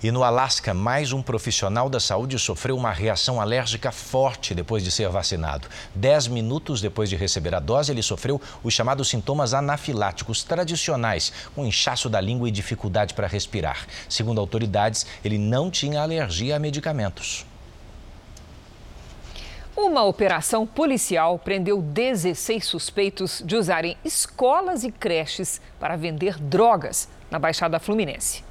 [0.00, 4.92] E no Alasca, mais um profissional da saúde sofreu uma reação alérgica forte depois de
[4.92, 5.66] ser vacinado.
[5.92, 11.66] Dez minutos depois de receber a dose, ele sofreu os chamados sintomas anafiláticos tradicionais, com
[11.66, 13.88] inchaço da língua e dificuldade para respirar.
[14.08, 17.44] Segundo autoridades, ele não tinha alergia a medicamentos.
[19.76, 27.38] Uma operação policial prendeu 16 suspeitos de usarem escolas e creches para vender drogas na
[27.40, 28.47] Baixada Fluminense.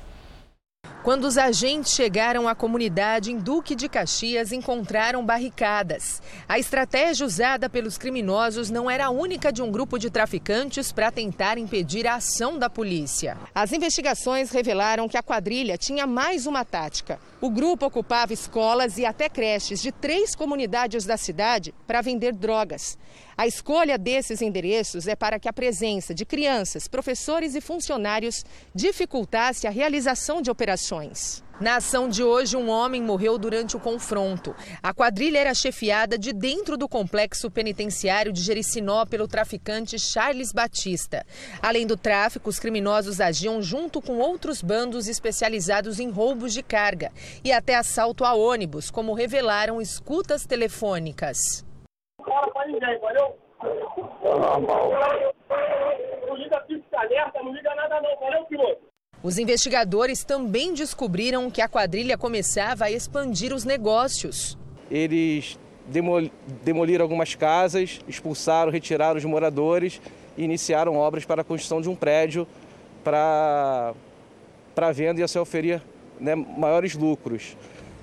[1.07, 6.21] Quando os agentes chegaram à comunidade em Duque de Caxias, encontraram barricadas.
[6.49, 11.09] A estratégia usada pelos criminosos não era a única de um grupo de traficantes para
[11.09, 13.37] tentar impedir a ação da polícia.
[13.55, 17.21] As investigações revelaram que a quadrilha tinha mais uma tática.
[17.39, 22.97] O grupo ocupava escolas e até creches de três comunidades da cidade para vender drogas.
[23.37, 29.67] A escolha desses endereços é para que a presença de crianças, professores e funcionários dificultasse
[29.67, 31.43] a realização de operações.
[31.61, 34.55] Na ação de hoje, um homem morreu durante o confronto.
[34.81, 41.23] A quadrilha era chefiada de dentro do complexo penitenciário de Jericinó pelo traficante Charles Batista.
[41.61, 47.11] Além do tráfico, os criminosos agiam junto com outros bandos especializados em roubos de carga
[47.43, 51.66] e até assalto a ônibus, como revelaram escutas telefônicas
[52.27, 53.37] fala pra ninguém, valeu?
[56.27, 58.81] Não liga pisca alerta, não liga nada não, valeu, piloto?
[59.23, 64.57] Os investigadores também descobriram que a quadrilha começava a expandir os negócios.
[64.91, 66.29] Eles demol
[66.63, 70.01] demoliram algumas casas, expulsaram, retiraram os moradores
[70.37, 72.47] e iniciaram obras para a construção de um prédio
[73.03, 73.93] para
[74.75, 75.81] para venda e a se oferir
[76.19, 77.57] né, maiores lucros.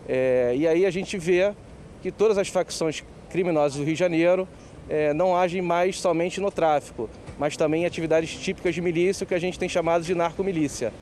[0.08, 1.54] É, e aí a gente vê
[2.02, 4.46] que todas as facções criminosos do Rio de Janeiro
[4.88, 9.34] é, não agem mais somente no tráfico, mas também em atividades típicas de milícia, que
[9.34, 10.92] a gente tem chamado de narcomilícia.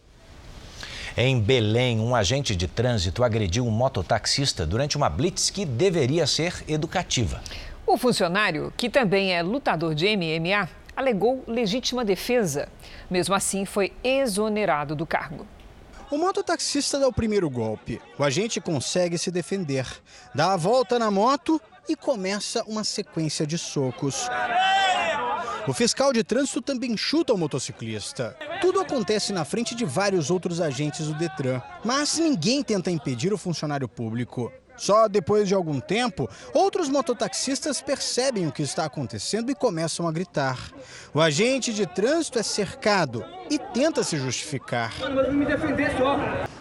[1.14, 6.64] Em Belém, um agente de trânsito agrediu um mototaxista durante uma blitz que deveria ser
[6.66, 7.42] educativa.
[7.86, 12.66] O funcionário, que também é lutador de MMA, alegou legítima defesa.
[13.10, 15.46] Mesmo assim, foi exonerado do cargo.
[16.10, 18.00] O mototaxista dá o primeiro golpe.
[18.18, 19.86] O agente consegue se defender.
[20.34, 24.28] Dá a volta na moto e começa uma sequência de socos.
[25.66, 28.36] O fiscal de trânsito também chuta o motociclista.
[28.60, 33.38] Tudo acontece na frente de vários outros agentes do Detran, mas ninguém tenta impedir o
[33.38, 34.52] funcionário público.
[34.82, 40.10] Só depois de algum tempo, outros mototaxistas percebem o que está acontecendo e começam a
[40.10, 40.58] gritar.
[41.14, 44.92] O agente de trânsito é cercado e tenta se justificar.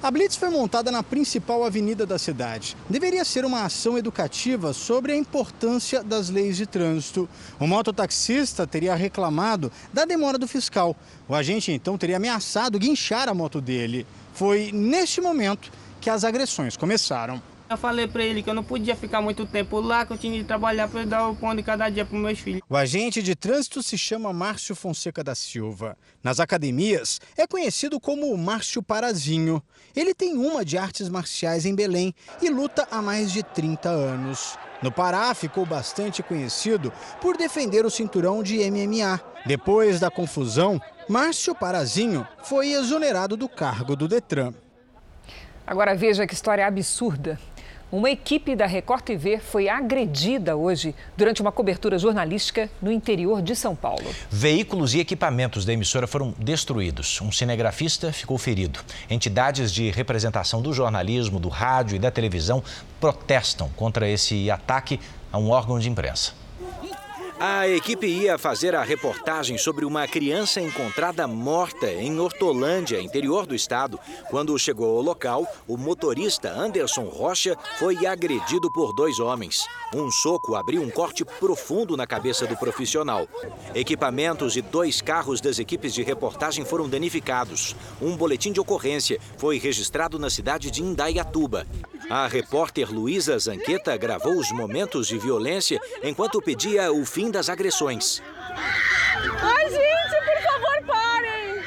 [0.04, 2.78] A Blitz foi montada na principal avenida da cidade.
[2.88, 7.28] Deveria ser uma ação educativa sobre a importância das leis de trânsito.
[7.60, 10.95] O mototaxista teria reclamado da demora do fiscal.
[11.28, 14.06] O agente então teria ameaçado guinchar a moto dele.
[14.32, 17.41] Foi neste momento que as agressões começaram.
[17.72, 20.38] Eu falei para ele que eu não podia ficar muito tempo lá, que eu tinha
[20.38, 22.61] de trabalhar para dar o pão de cada dia para meus filhos.
[22.69, 25.97] O agente de trânsito se chama Márcio Fonseca da Silva.
[26.22, 29.63] Nas academias, é conhecido como Márcio Parazinho.
[29.95, 34.57] Ele tem uma de artes marciais em Belém e luta há mais de 30 anos.
[34.82, 36.91] No Pará, ficou bastante conhecido
[37.22, 39.17] por defender o cinturão de MMA.
[39.45, 44.53] Depois da confusão, Márcio Parazinho foi exonerado do cargo do Detran.
[45.65, 47.39] Agora veja que história absurda.
[47.92, 53.54] Uma equipe da Record TV foi agredida hoje durante uma cobertura jornalística no interior de
[53.54, 54.06] São Paulo.
[54.30, 57.20] Veículos e equipamentos da emissora foram destruídos.
[57.20, 58.80] Um cinegrafista ficou ferido.
[59.10, 62.64] Entidades de representação do jornalismo, do rádio e da televisão
[62.98, 64.98] protestam contra esse ataque
[65.30, 66.41] a um órgão de imprensa.
[67.44, 73.56] A equipe ia fazer a reportagem sobre uma criança encontrada morta em Hortolândia, interior do
[73.56, 74.00] estado.
[74.30, 79.66] Quando chegou ao local, o motorista Anderson Rocha foi agredido por dois homens.
[79.92, 83.28] Um soco abriu um corte profundo na cabeça do profissional.
[83.74, 87.76] Equipamentos e dois carros das equipes de reportagem foram danificados.
[88.00, 91.66] Um boletim de ocorrência foi registrado na cidade de Indaiatuba.
[92.08, 98.22] A repórter Luísa Zanqueta gravou os momentos de violência enquanto pedia o fim das agressões.
[98.46, 101.64] Ai, gente, por favor, parem!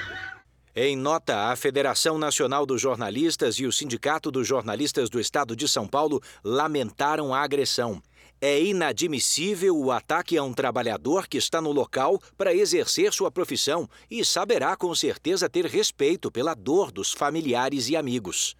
[0.76, 5.66] Em nota, a Federação Nacional dos Jornalistas e o Sindicato dos Jornalistas do Estado de
[5.66, 8.02] São Paulo lamentaram a agressão.
[8.40, 13.88] É inadmissível o ataque a um trabalhador que está no local para exercer sua profissão
[14.10, 18.54] e saberá com certeza ter respeito pela dor dos familiares e amigos.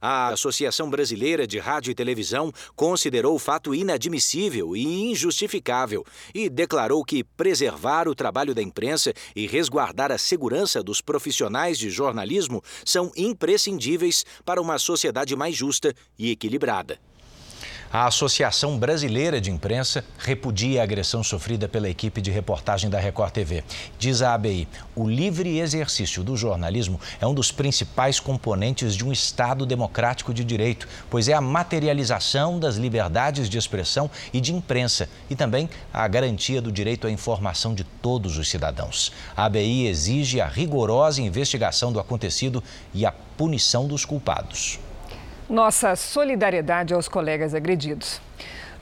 [0.00, 7.04] A Associação Brasileira de Rádio e Televisão considerou o fato inadmissível e injustificável e declarou
[7.04, 13.10] que preservar o trabalho da imprensa e resguardar a segurança dos profissionais de jornalismo são
[13.16, 17.07] imprescindíveis para uma sociedade mais justa e equilibrada.
[17.90, 23.32] A Associação Brasileira de Imprensa repudia a agressão sofrida pela equipe de reportagem da Record
[23.32, 23.64] TV.
[23.98, 29.10] Diz a ABI: o livre exercício do jornalismo é um dos principais componentes de um
[29.10, 35.08] Estado democrático de direito, pois é a materialização das liberdades de expressão e de imprensa
[35.30, 39.12] e também a garantia do direito à informação de todos os cidadãos.
[39.34, 42.62] A ABI exige a rigorosa investigação do acontecido
[42.92, 44.78] e a punição dos culpados.
[45.48, 48.20] Nossa solidariedade aos colegas agredidos.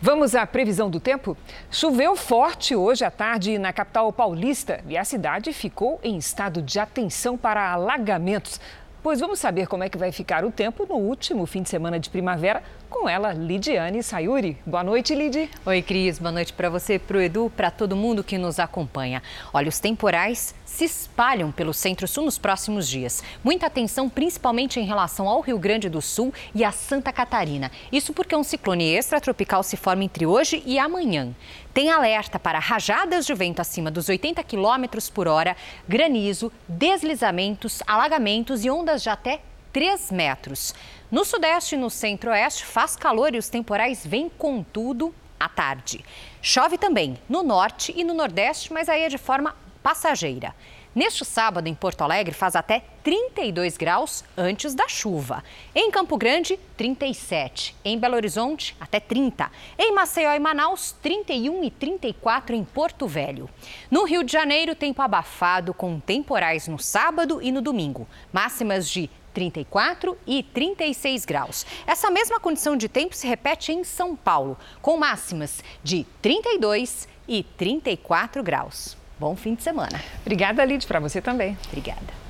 [0.02, 1.36] Vamos à previsão do tempo?
[1.70, 6.80] Choveu forte hoje à tarde na capital paulista e a cidade ficou em estado de
[6.80, 8.60] atenção para alagamentos.
[9.00, 12.00] Pois vamos saber como é que vai ficar o tempo no último fim de semana
[12.00, 12.60] de primavera
[13.00, 14.56] com ela, Lidiane Sayuri.
[14.64, 15.50] Boa noite, Lid.
[15.66, 16.18] Oi, Cris.
[16.18, 19.22] Boa noite para você, para o Edu, para todo mundo que nos acompanha.
[19.52, 23.22] Olha, os temporais se espalham pelo centro-sul nos próximos dias.
[23.44, 27.70] Muita atenção, principalmente em relação ao Rio Grande do Sul e a Santa Catarina.
[27.92, 31.34] Isso porque um ciclone extratropical se forma entre hoje e amanhã.
[31.74, 35.54] Tem alerta para rajadas de vento acima dos 80 km por hora,
[35.86, 39.40] granizo, deslizamentos, alagamentos e ondas de até
[39.76, 40.74] 3 metros.
[41.10, 46.02] No sudeste e no centro-oeste faz calor e os temporais vêm com tudo à tarde.
[46.40, 50.54] Chove também no norte e no nordeste, mas aí é de forma passageira.
[50.94, 55.44] Neste sábado, em Porto Alegre, faz até 32 graus antes da chuva.
[55.74, 57.76] Em Campo Grande, 37.
[57.84, 59.50] Em Belo Horizonte, até 30.
[59.78, 63.46] Em Maceió e Manaus, 31 e 34 em Porto Velho.
[63.90, 68.08] No Rio de Janeiro, tempo abafado com temporais no sábado e no domingo.
[68.32, 71.66] Máximas de 34 e 36 graus.
[71.86, 77.42] Essa mesma condição de tempo se repete em São Paulo, com máximas de 32 e
[77.42, 78.96] 34 graus.
[79.20, 80.02] Bom fim de semana.
[80.22, 81.54] Obrigada, Lid, para você também.
[81.68, 82.26] Obrigada.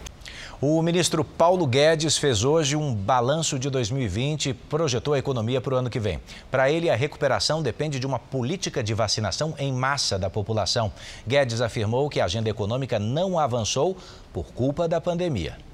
[0.61, 5.75] O ministro Paulo Guedes fez hoje um balanço de 2020 e projetou a economia para
[5.75, 6.21] o ano que vem.
[6.51, 10.91] Para ele, a recuperação depende de uma política de vacinação em massa da população.
[11.25, 13.97] Guedes afirmou que a agenda econômica não avançou
[14.33, 15.66] por culpa da pandemia.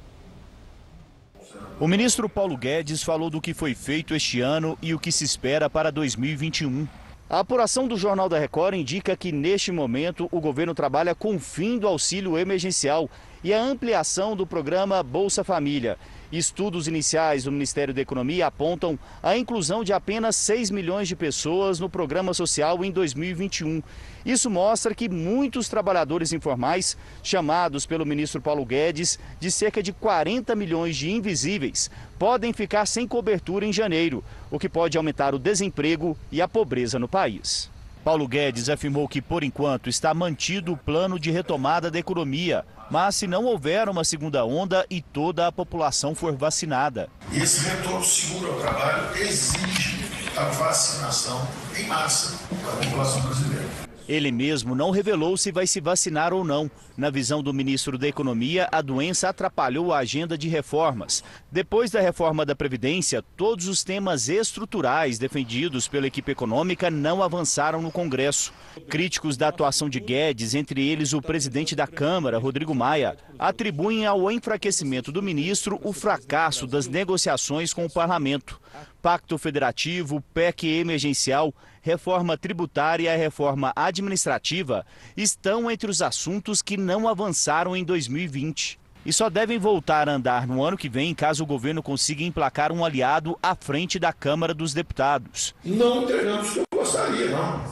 [1.81, 5.25] O ministro Paulo Guedes falou do que foi feito este ano e o que se
[5.25, 6.87] espera para 2021.
[7.29, 11.41] A apuração do Jornal da Record indica que, neste momento, o governo trabalha com o
[11.41, 13.09] fim do auxílio emergencial
[13.43, 15.99] e a ampliação do programa Bolsa Família.
[16.33, 21.79] Estudos iniciais do Ministério da Economia apontam a inclusão de apenas 6 milhões de pessoas
[21.79, 23.83] no programa social em 2021.
[24.25, 30.55] Isso mostra que muitos trabalhadores informais, chamados pelo ministro Paulo Guedes de cerca de 40
[30.55, 36.17] milhões de invisíveis, podem ficar sem cobertura em janeiro, o que pode aumentar o desemprego
[36.31, 37.72] e a pobreza no país.
[38.05, 43.15] Paulo Guedes afirmou que, por enquanto, está mantido o plano de retomada da economia, mas
[43.15, 47.09] se não houver uma segunda onda e toda a população for vacinada.
[47.33, 50.05] Esse retorno seguro ao trabalho exige
[50.37, 51.47] a vacinação
[51.79, 53.92] em massa da população brasileira.
[54.09, 56.71] Ele mesmo não revelou se vai se vacinar ou não.
[56.97, 61.23] Na visão do ministro da Economia, a doença atrapalhou a agenda de reformas.
[61.51, 67.81] Depois da reforma da Previdência, todos os temas estruturais defendidos pela equipe econômica não avançaram
[67.81, 68.53] no Congresso.
[68.89, 74.31] Críticos da atuação de Guedes, entre eles o presidente da Câmara, Rodrigo Maia, atribuem ao
[74.31, 78.61] enfraquecimento do ministro o fracasso das negociações com o parlamento.
[79.01, 81.53] Pacto Federativo, PEC emergencial,
[81.83, 88.81] reforma tributária e reforma administrativa estão entre os assuntos que não avançaram em 2020.
[89.05, 92.71] E só devem voltar a andar no ano que vem caso o governo consiga emplacar
[92.71, 95.57] um aliado à frente da Câmara dos Deputados.
[95.65, 97.65] Não entregamos o que eu gostaria, não.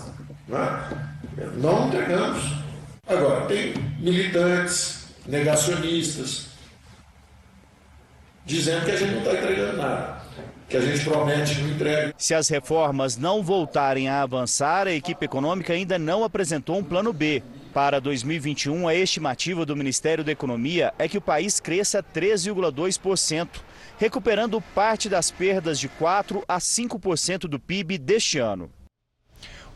[0.49, 0.89] Não, é?
[1.57, 2.43] não entregamos.
[3.07, 6.49] Agora, tem militantes, negacionistas,
[8.45, 10.10] dizendo que a gente não está entregando nada
[10.71, 12.15] que a gente promete não entrega.
[12.17, 17.13] Se as reformas não voltarem a avançar, a equipe econômica ainda não apresentou um plano
[17.13, 17.43] B.
[17.75, 23.49] Para 2021, a estimativa do Ministério da Economia é que o país cresça 3,2%,
[23.99, 28.71] recuperando parte das perdas de 4 a 5% do PIB deste ano.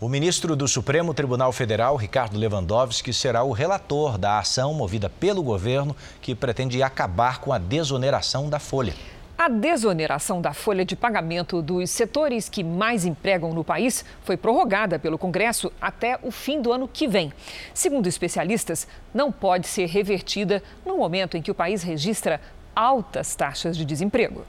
[0.00, 5.42] O ministro do Supremo Tribunal Federal, Ricardo Lewandowski, será o relator da ação movida pelo
[5.42, 8.94] governo que pretende acabar com a desoneração da folha.
[9.36, 14.96] A desoneração da folha de pagamento dos setores que mais empregam no país foi prorrogada
[14.96, 17.32] pelo Congresso até o fim do ano que vem.
[17.74, 22.40] Segundo especialistas, não pode ser revertida no momento em que o país registra
[22.76, 24.44] altas taxas de desemprego.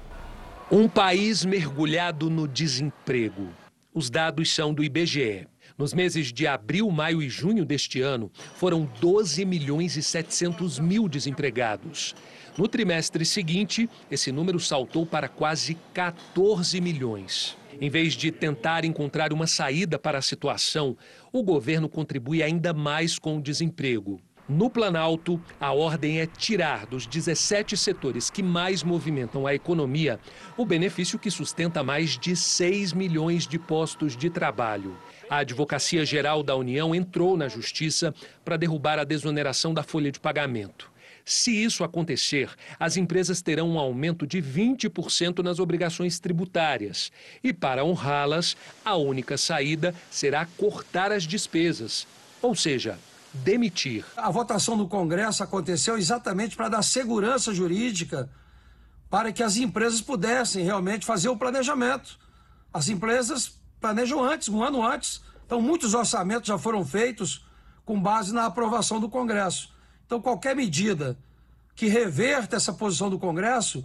[0.71, 3.49] Um país mergulhado no desemprego.
[3.91, 5.47] Os dados são do IBGE.
[5.77, 11.09] Nos meses de abril, maio e junho deste ano, foram 12 milhões e 700 mil
[11.09, 12.15] desempregados.
[12.57, 17.57] No trimestre seguinte, esse número saltou para quase 14 milhões.
[17.81, 20.95] Em vez de tentar encontrar uma saída para a situação,
[21.33, 24.21] o governo contribui ainda mais com o desemprego.
[24.47, 30.17] No Planalto, a ordem é tirar dos 17 setores que mais movimentam a economia
[30.55, 34.95] o benefício que sustenta mais de 6 milhões de postos de trabalho.
[35.29, 38.13] A Advocacia Geral da União entrou na Justiça
[38.45, 40.94] para derrubar a desoneração da folha de pagamento.
[41.27, 47.11] Se isso acontecer, as empresas terão um aumento de 20% nas obrigações tributárias.
[47.43, 48.55] E para honrá-las,
[48.85, 52.05] a única saída será cortar as despesas,
[52.43, 52.99] ou seja,
[53.33, 54.05] demitir.
[54.15, 58.29] A votação no Congresso aconteceu exatamente para dar segurança jurídica
[59.09, 62.19] para que as empresas pudessem realmente fazer o planejamento.
[62.71, 65.23] As empresas planejam antes, um ano antes.
[65.45, 67.45] Então, muitos orçamentos já foram feitos
[67.83, 69.74] com base na aprovação do Congresso.
[70.05, 71.17] Então, qualquer medida
[71.75, 73.83] que reverta essa posição do Congresso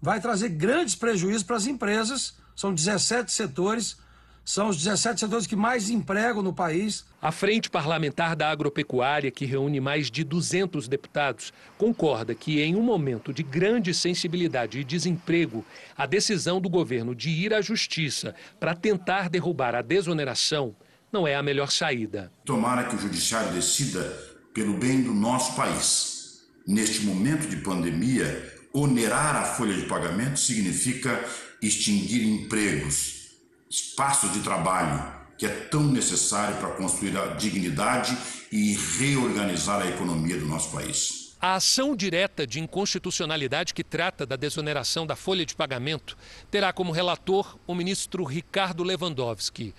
[0.00, 2.36] vai trazer grandes prejuízos para as empresas.
[2.54, 3.96] São 17 setores,
[4.44, 7.04] são os 17 setores que mais empregam no país.
[7.20, 12.82] A Frente Parlamentar da Agropecuária, que reúne mais de 200 deputados, concorda que, em um
[12.82, 15.64] momento de grande sensibilidade e desemprego,
[15.96, 20.76] a decisão do governo de ir à Justiça para tentar derrubar a desoneração
[21.10, 22.30] não é a melhor saída.
[22.44, 26.44] Tomara que o Judiciário decida pelo bem do nosso país.
[26.66, 31.22] Neste momento de pandemia, onerar a folha de pagamento significa
[31.60, 33.32] extinguir empregos,
[33.68, 38.16] espaços de trabalho, que é tão necessário para construir a dignidade
[38.52, 41.24] e reorganizar a economia do nosso país.
[41.40, 46.16] A ação direta de inconstitucionalidade que trata da desoneração da folha de pagamento
[46.50, 49.74] terá como relator o ministro Ricardo Lewandowski.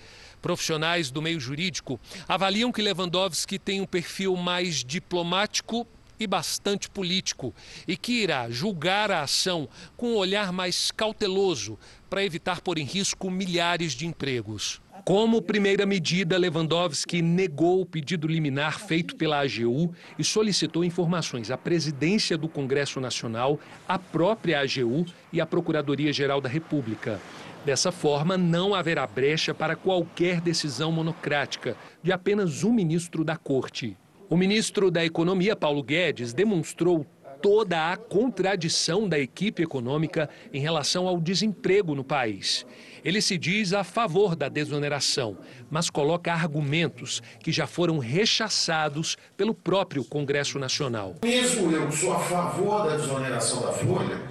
[0.46, 5.84] Profissionais do meio jurídico avaliam que Lewandowski tem um perfil mais diplomático
[6.20, 7.52] e bastante político
[7.84, 11.76] e que irá julgar a ação com um olhar mais cauteloso
[12.08, 14.80] para evitar pôr em risco milhares de empregos.
[15.04, 21.56] Como primeira medida, Lewandowski negou o pedido liminar feito pela AGU e solicitou informações à
[21.56, 27.20] presidência do Congresso Nacional, à própria AGU e à Procuradoria-Geral da República.
[27.64, 33.96] Dessa forma, não haverá brecha para qualquer decisão monocrática de apenas um ministro da Corte.
[34.28, 37.06] O ministro da Economia, Paulo Guedes, demonstrou
[37.40, 42.66] toda a contradição da equipe econômica em relação ao desemprego no país.
[43.04, 45.38] Ele se diz a favor da desoneração,
[45.70, 51.14] mas coloca argumentos que já foram rechaçados pelo próprio Congresso Nacional.
[51.22, 54.22] Mesmo eu sou a favor da desoneração da folha,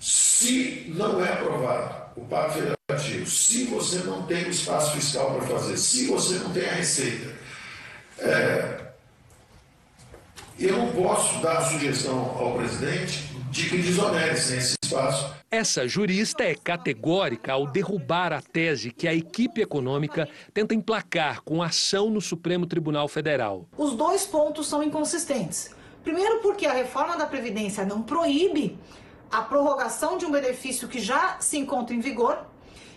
[0.00, 5.46] se não é aprovado o Pacto Federativo, se você não tem o espaço fiscal para
[5.46, 7.32] fazer, se você não tem a receita,
[8.18, 8.85] é,
[10.58, 15.34] Eu não posso dar a sugestão ao presidente de que desonere sem esse espaço.
[15.50, 21.62] Essa jurista é categórica ao derrubar a tese que a equipe econômica tenta emplacar com
[21.62, 23.68] ação no Supremo Tribunal Federal.
[23.76, 25.74] Os dois pontos são inconsistentes.
[26.02, 28.78] Primeiro, porque a reforma da Previdência não proíbe
[29.30, 32.46] a prorrogação de um benefício que já se encontra em vigor.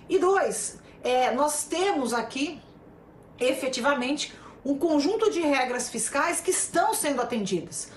[0.08, 2.62] E dois, é, nós temos aqui,
[3.38, 4.34] efetivamente,
[4.64, 7.90] um conjunto de regras fiscais que estão sendo atendidas.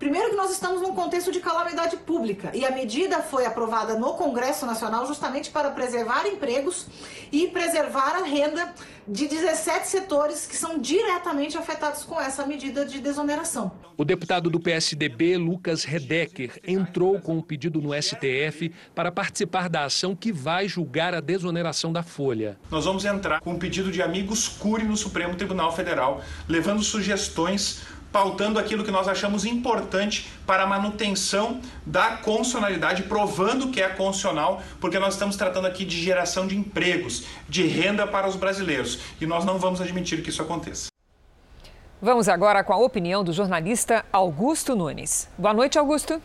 [0.00, 4.14] Primeiro que nós estamos num contexto de calamidade pública e a medida foi aprovada no
[4.14, 6.86] Congresso Nacional justamente para preservar empregos
[7.30, 8.74] e preservar a renda
[9.06, 13.72] de 17 setores que são diretamente afetados com essa medida de desoneração.
[13.94, 19.84] O deputado do PSDB, Lucas Redecker, entrou com um pedido no STF para participar da
[19.84, 22.58] ação que vai julgar a desoneração da folha.
[22.70, 27.82] Nós vamos entrar com um pedido de amigos cure no Supremo Tribunal Federal, levando sugestões
[28.12, 34.62] pautando aquilo que nós achamos importante para a manutenção da constitucionalidade, provando que é constitucional,
[34.80, 39.26] porque nós estamos tratando aqui de geração de empregos, de renda para os brasileiros, e
[39.26, 40.88] nós não vamos admitir que isso aconteça.
[42.02, 45.28] Vamos agora com a opinião do jornalista Augusto Nunes.
[45.36, 46.20] Boa noite, Augusto.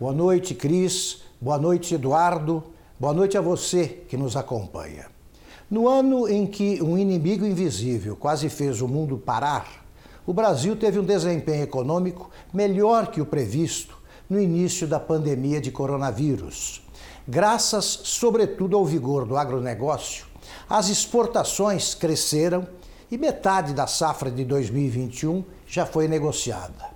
[0.00, 1.22] Boa noite, Cris.
[1.40, 2.64] Boa noite, Eduardo.
[2.98, 5.06] Boa noite a você que nos acompanha.
[5.70, 9.79] No ano em que um inimigo invisível quase fez o mundo parar,
[10.30, 15.72] o Brasil teve um desempenho econômico melhor que o previsto no início da pandemia de
[15.72, 16.82] coronavírus.
[17.26, 20.26] Graças, sobretudo, ao vigor do agronegócio,
[20.68, 22.64] as exportações cresceram
[23.10, 26.90] e metade da safra de 2021 já foi negociada.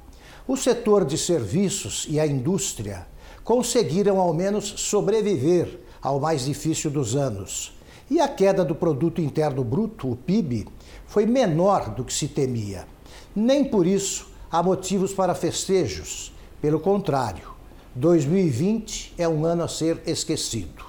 [0.47, 3.05] O setor de serviços e a indústria
[3.43, 7.77] conseguiram ao menos sobreviver ao mais difícil dos anos.
[8.09, 10.69] E a queda do produto interno bruto, o PIB,
[11.05, 12.94] foi menor do que se temia.
[13.35, 16.33] Nem por isso há motivos para festejos.
[16.61, 17.51] Pelo contrário,
[17.97, 20.85] 2020 é um ano a ser esquecido.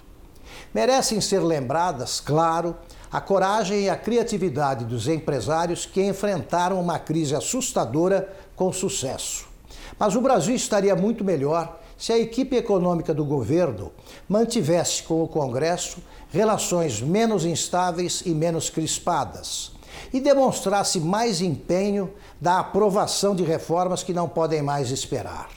[0.71, 2.75] Merecem ser lembradas, claro,
[3.11, 9.47] a coragem e a criatividade dos empresários que enfrentaram uma crise assustadora com sucesso.
[9.97, 13.91] Mas o Brasil estaria muito melhor se a equipe econômica do governo
[14.29, 15.97] mantivesse com o Congresso
[16.29, 19.74] relações menos instáveis e menos crispadas
[20.15, 22.09] e demonstrasse mais empenho
[22.39, 25.49] da aprovação de reformas que não podem mais esperar.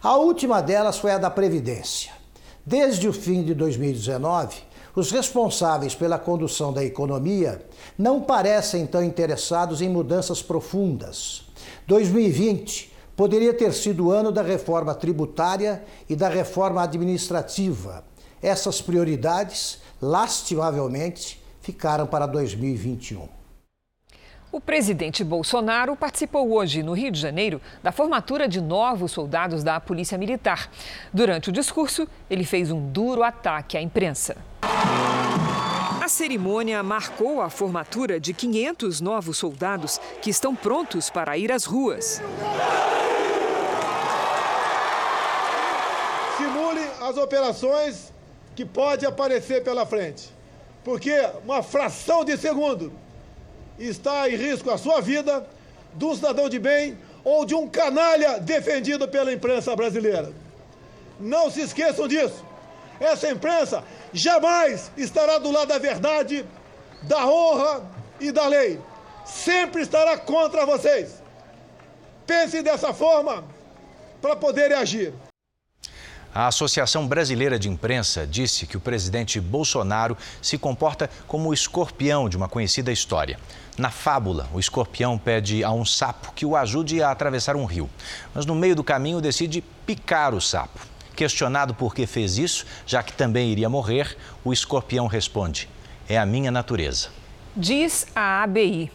[0.00, 2.12] A última delas foi a da Previdência.
[2.64, 4.58] Desde o fim de 2019,
[4.94, 7.60] os responsáveis pela condução da economia
[7.98, 11.42] não parecem tão interessados em mudanças profundas.
[11.88, 18.04] 2020 poderia ter sido o ano da reforma tributária e da reforma administrativa.
[18.40, 23.34] Essas prioridades, lastimavelmente, ficaram para 2021.
[24.52, 29.80] O presidente Bolsonaro participou hoje, no Rio de Janeiro, da formatura de novos soldados da
[29.80, 30.70] Polícia Militar.
[31.12, 34.36] Durante o discurso, ele fez um duro ataque à imprensa.
[36.00, 41.64] A cerimônia marcou a formatura de 500 novos soldados que estão prontos para ir às
[41.64, 42.22] ruas.
[46.36, 48.12] Simule as operações
[48.54, 50.30] que pode aparecer pela frente,
[50.84, 51.12] porque
[51.44, 52.92] uma fração de segundo
[53.78, 55.46] está em risco a sua vida,
[55.94, 60.32] de um cidadão de bem ou de um canalha defendido pela imprensa brasileira.
[61.18, 62.44] Não se esqueçam disso.
[63.00, 66.44] Essa imprensa jamais estará do lado da verdade,
[67.02, 67.82] da honra
[68.20, 68.80] e da lei.
[69.24, 71.22] Sempre estará contra vocês.
[72.26, 73.44] Pensem dessa forma
[74.20, 75.12] para poderem agir.
[76.36, 82.28] A Associação Brasileira de Imprensa disse que o presidente Bolsonaro se comporta como o escorpião
[82.28, 83.40] de uma conhecida história.
[83.78, 87.88] Na fábula, o escorpião pede a um sapo que o ajude a atravessar um rio,
[88.34, 90.78] mas no meio do caminho decide picar o sapo.
[91.14, 94.14] Questionado por que fez isso, já que também iria morrer,
[94.44, 95.70] o escorpião responde:
[96.06, 97.08] É a minha natureza.
[97.56, 98.92] Diz a ABI.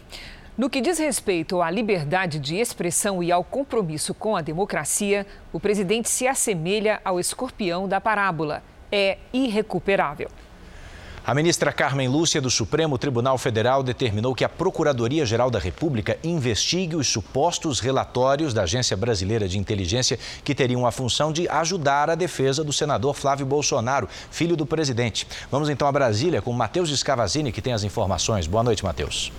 [0.62, 5.60] No que diz respeito à liberdade de expressão e ao compromisso com a democracia, o
[5.60, 8.62] presidente se assemelha ao escorpião da parábola.
[8.92, 10.30] É irrecuperável.
[11.26, 16.96] A ministra Carmen Lúcia do Supremo Tribunal Federal determinou que a Procuradoria-Geral da República investigue
[16.96, 22.14] os supostos relatórios da Agência Brasileira de Inteligência que teriam a função de ajudar a
[22.14, 25.28] defesa do senador Flávio Bolsonaro, filho do presidente.
[25.50, 28.46] Vamos então a Brasília com Matheus Escavazini, que tem as informações.
[28.46, 29.32] Boa noite, Matheus.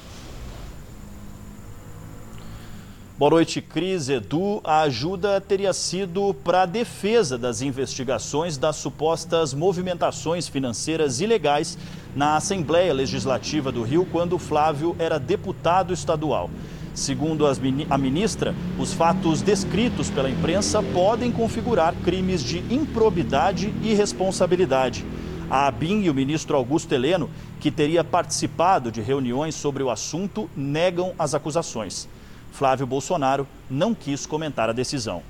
[3.22, 4.60] Boa noite, Cris, Edu.
[4.64, 11.78] A ajuda teria sido para a defesa das investigações das supostas movimentações financeiras ilegais
[12.16, 16.50] na Assembleia Legislativa do Rio, quando Flávio era deputado estadual.
[16.94, 25.06] Segundo a ministra, os fatos descritos pela imprensa podem configurar crimes de improbidade e responsabilidade.
[25.48, 30.50] A ABIN e o ministro Augusto Heleno, que teria participado de reuniões sobre o assunto,
[30.56, 32.08] negam as acusações.
[32.52, 35.22] Flávio Bolsonaro não quis comentar a decisão.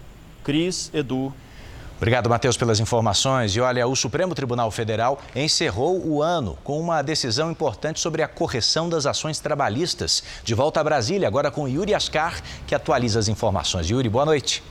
[0.44, 1.32] Cris, Edu,
[2.02, 3.54] Obrigado, Matheus, pelas informações.
[3.54, 8.26] E olha, o Supremo Tribunal Federal encerrou o ano com uma decisão importante sobre a
[8.26, 10.20] correção das ações trabalhistas.
[10.42, 13.88] De volta a Brasília, agora com Yuri Ascar, que atualiza as informações.
[13.88, 14.64] Yuri, boa noite.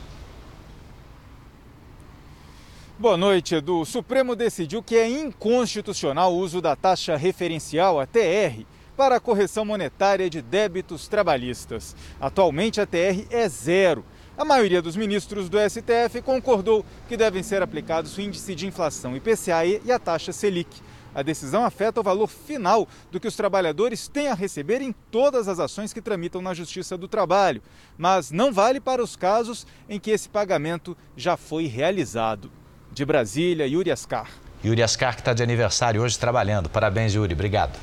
[2.98, 3.80] Boa noite, Edu.
[3.80, 8.62] O Supremo decidiu que é inconstitucional o uso da taxa referencial, a TR,
[8.96, 11.96] para a correção monetária de débitos trabalhistas.
[12.20, 14.04] Atualmente, a TR é zero
[14.36, 19.14] a maioria dos ministros do STF concordou que devem ser aplicados o índice de inflação
[19.14, 20.80] IPCA e a taxa Selic.
[21.14, 25.48] A decisão afeta o valor final do que os trabalhadores têm a receber em todas
[25.48, 27.62] as ações que tramitam na Justiça do Trabalho,
[27.98, 32.50] mas não vale para os casos em que esse pagamento já foi realizado.
[32.90, 34.30] De Brasília, Yuri Ascar.
[34.64, 36.70] Yuri Ascar, que está de aniversário hoje trabalhando.
[36.70, 37.34] Parabéns, Yuri.
[37.34, 37.78] Obrigado.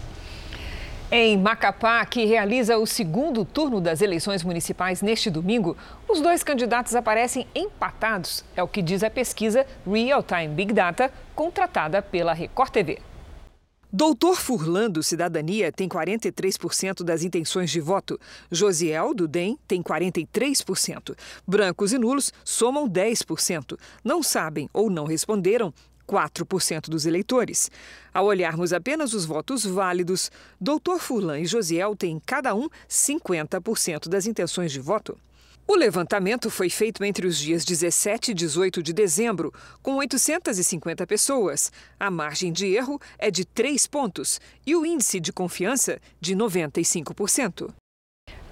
[1.11, 5.75] Em Macapá, que realiza o segundo turno das eleições municipais neste domingo,
[6.07, 11.11] os dois candidatos aparecem empatados, é o que diz a pesquisa Real Time Big Data,
[11.33, 12.99] contratada pela Record TV.
[13.91, 18.19] Doutor Furlan, do Cidadania, tem 43% das intenções de voto.
[18.51, 21.17] Josiel, do DEM, tem 43%.
[21.47, 23.79] Brancos e nulos somam 10%.
[24.03, 25.73] Não sabem ou não responderam
[26.09, 27.69] 4% dos eleitores.
[28.11, 34.25] Ao olharmos apenas os votos válidos, Doutor Furlan e Josiel têm cada um 50% das
[34.25, 35.15] intenções de voto.
[35.67, 39.53] O levantamento foi feito entre os dias 17 e 18 de dezembro,
[39.83, 41.71] com 850 pessoas.
[41.99, 47.71] A margem de erro é de 3 pontos e o índice de confiança de 95%.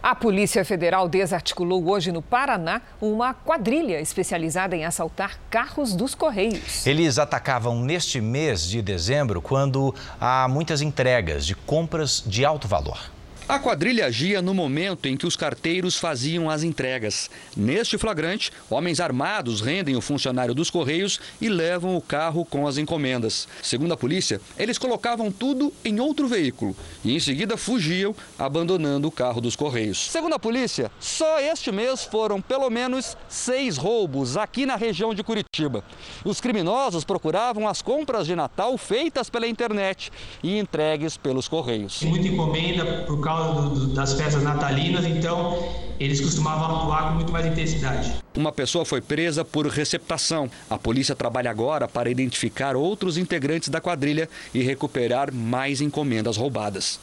[0.02, 6.86] A Polícia Federal desarticulou hoje no Paraná uma quadrilha especializada em assaltar carros dos Correios.
[6.86, 13.17] Eles atacavam neste mês de dezembro, quando há muitas entregas de compras de alto valor.
[13.50, 17.30] A quadrilha agia no momento em que os carteiros faziam as entregas.
[17.56, 22.78] Neste flagrante, homens armados rendem o funcionário dos Correios e levam o carro com as
[22.78, 23.48] encomendas.
[23.64, 26.76] Segundo a polícia, eles colocavam tudo em outro veículo
[27.06, 29.98] e em seguida fugiam, abandonando o carro dos Correios.
[29.98, 35.24] Segundo a polícia, só este mês foram pelo menos seis roubos aqui na região de
[35.24, 35.86] Curitiba.
[36.26, 40.12] Os criminosos procuravam as compras de Natal feitas pela internet
[40.44, 42.02] e entregues pelos Correios.
[42.02, 45.64] Muita encomenda por causa do, do, das festas natalinas, então
[46.00, 48.14] eles costumavam atuar com muito mais intensidade.
[48.36, 50.50] Uma pessoa foi presa por receptação.
[50.70, 57.00] A polícia trabalha agora para identificar outros integrantes da quadrilha e recuperar mais encomendas roubadas.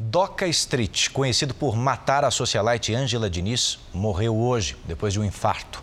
[0.00, 5.82] Doca Street, conhecido por matar a socialite Angela Diniz, morreu hoje, depois de um infarto.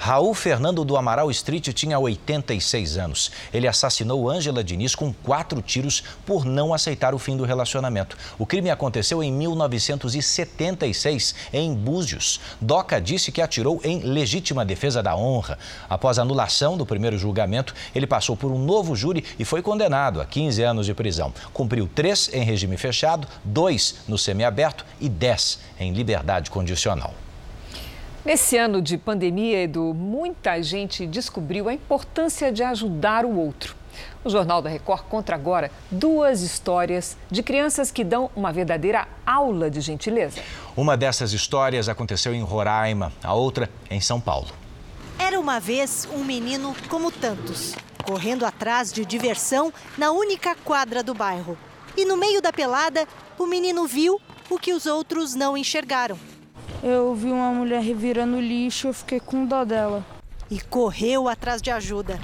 [0.00, 3.32] Raul Fernando do Amaral Street tinha 86 anos.
[3.52, 8.16] Ele assassinou Ângela Diniz com quatro tiros por não aceitar o fim do relacionamento.
[8.38, 12.38] O crime aconteceu em 1976, em Búzios.
[12.60, 15.58] Doca disse que atirou em legítima defesa da honra.
[15.90, 20.20] Após a anulação do primeiro julgamento, ele passou por um novo júri e foi condenado
[20.20, 21.34] a 15 anos de prisão.
[21.52, 27.12] Cumpriu três em regime fechado, dois no semiaberto e dez em liberdade condicional.
[28.28, 33.74] Nesse ano de pandemia, Edu, muita gente descobriu a importância de ajudar o outro.
[34.22, 39.70] O Jornal da Record conta agora duas histórias de crianças que dão uma verdadeira aula
[39.70, 40.42] de gentileza.
[40.76, 44.48] Uma dessas histórias aconteceu em Roraima, a outra em São Paulo.
[45.18, 47.74] Era uma vez um menino como tantos,
[48.04, 51.56] correndo atrás de diversão na única quadra do bairro.
[51.96, 53.08] E no meio da pelada,
[53.38, 54.20] o menino viu
[54.50, 56.18] o que os outros não enxergaram
[56.82, 60.04] eu vi uma mulher revirando lixo, eu fiquei com dó dela.
[60.50, 62.18] E correu atrás de ajuda.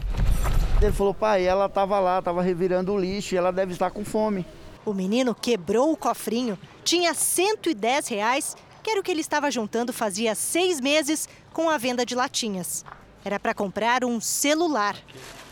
[0.81, 4.05] Ele falou, pai, ela estava lá, estava revirando o lixo e ela deve estar com
[4.05, 4.47] fome.
[4.85, 9.93] O menino quebrou o cofrinho, tinha 110 reais, que era o que ele estava juntando
[9.93, 12.85] fazia seis meses com a venda de latinhas.
[13.25, 14.97] Era para comprar um celular.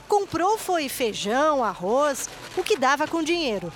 [0.06, 3.72] Comprou foi feijão, arroz, o que dava com dinheiro.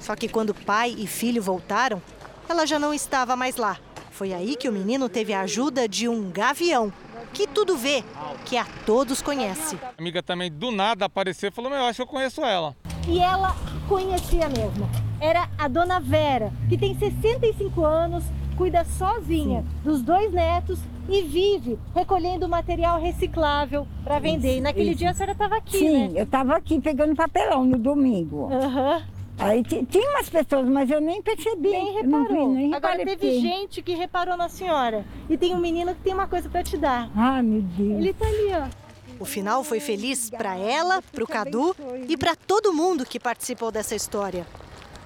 [0.00, 2.00] Só que quando pai e filho voltaram,
[2.48, 3.78] ela já não estava mais lá.
[4.16, 6.90] Foi aí que o menino teve a ajuda de um gavião,
[7.34, 8.02] que tudo vê,
[8.46, 9.76] que a todos conhece.
[9.82, 12.74] A amiga também do nada apareceu e falou: Meu, eu acho que eu conheço ela.
[13.06, 13.54] E ela
[13.86, 14.88] conhecia mesmo.
[15.20, 18.24] Era a dona Vera, que tem 65 anos,
[18.56, 19.68] cuida sozinha Sim.
[19.84, 20.78] dos dois netos
[21.10, 24.48] e vive recolhendo material reciclável para vender.
[24.48, 24.98] Isso, e naquele isso.
[24.98, 26.20] dia a senhora estava aqui, Sim, né?
[26.20, 28.46] eu estava aqui pegando papelão no domingo.
[28.46, 29.02] Uhum.
[29.38, 31.70] Aí tinha umas pessoas, mas eu nem percebi.
[31.70, 32.50] Nem reparou.
[32.50, 33.40] Vi, nem Agora teve porque...
[33.40, 35.04] gente que reparou na senhora.
[35.28, 37.10] E tem um menino que tem uma coisa para te dar.
[37.14, 37.98] Ah, meu Deus.
[37.98, 38.86] Ele tá ali, ó.
[39.18, 41.74] O final foi feliz para ela, para o Cadu
[42.08, 44.46] e para todo mundo que participou dessa história.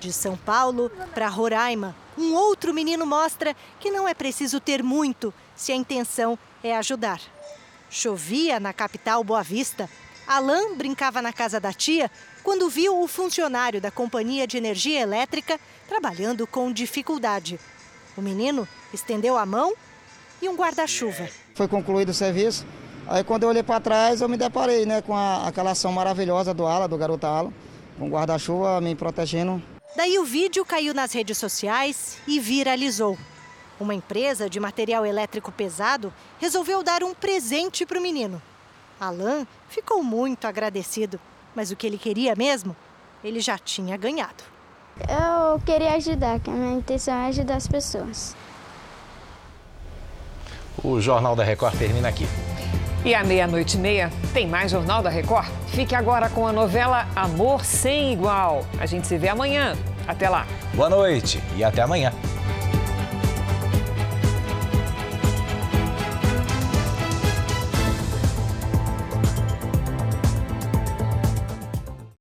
[0.00, 5.32] De São Paulo para Roraima, um outro menino mostra que não é preciso ter muito
[5.54, 7.20] se a intenção é ajudar.
[7.88, 9.88] Chovia na capital Boa Vista.
[10.26, 12.10] Alain brincava na casa da tia
[12.42, 17.58] quando viu o funcionário da companhia de energia elétrica trabalhando com dificuldade.
[18.16, 19.74] O menino estendeu a mão
[20.42, 21.28] e um guarda-chuva.
[21.54, 22.66] Foi concluído o serviço.
[23.06, 26.54] Aí quando eu olhei para trás, eu me deparei né, com a, aquela ação maravilhosa
[26.54, 27.52] do Ala, do garoto Ala,
[27.98, 29.62] com o guarda-chuva me protegendo.
[29.96, 33.18] Daí o vídeo caiu nas redes sociais e viralizou.
[33.80, 38.40] Uma empresa de material elétrico pesado resolveu dar um presente para o menino.
[39.00, 41.18] Alan ficou muito agradecido,
[41.54, 42.74] mas o que ele queria mesmo,
[43.22, 44.44] ele já tinha ganhado.
[45.00, 48.36] Eu queria ajudar, que a minha intenção é ajudar as pessoas.
[50.82, 52.26] O Jornal da Record termina aqui.
[53.04, 55.48] E à meia-noite e meia tem mais Jornal da Record?
[55.68, 58.66] Fique agora com a novela Amor Sem Igual.
[58.78, 59.74] A gente se vê amanhã.
[60.06, 60.46] Até lá.
[60.74, 62.12] Boa noite e até amanhã.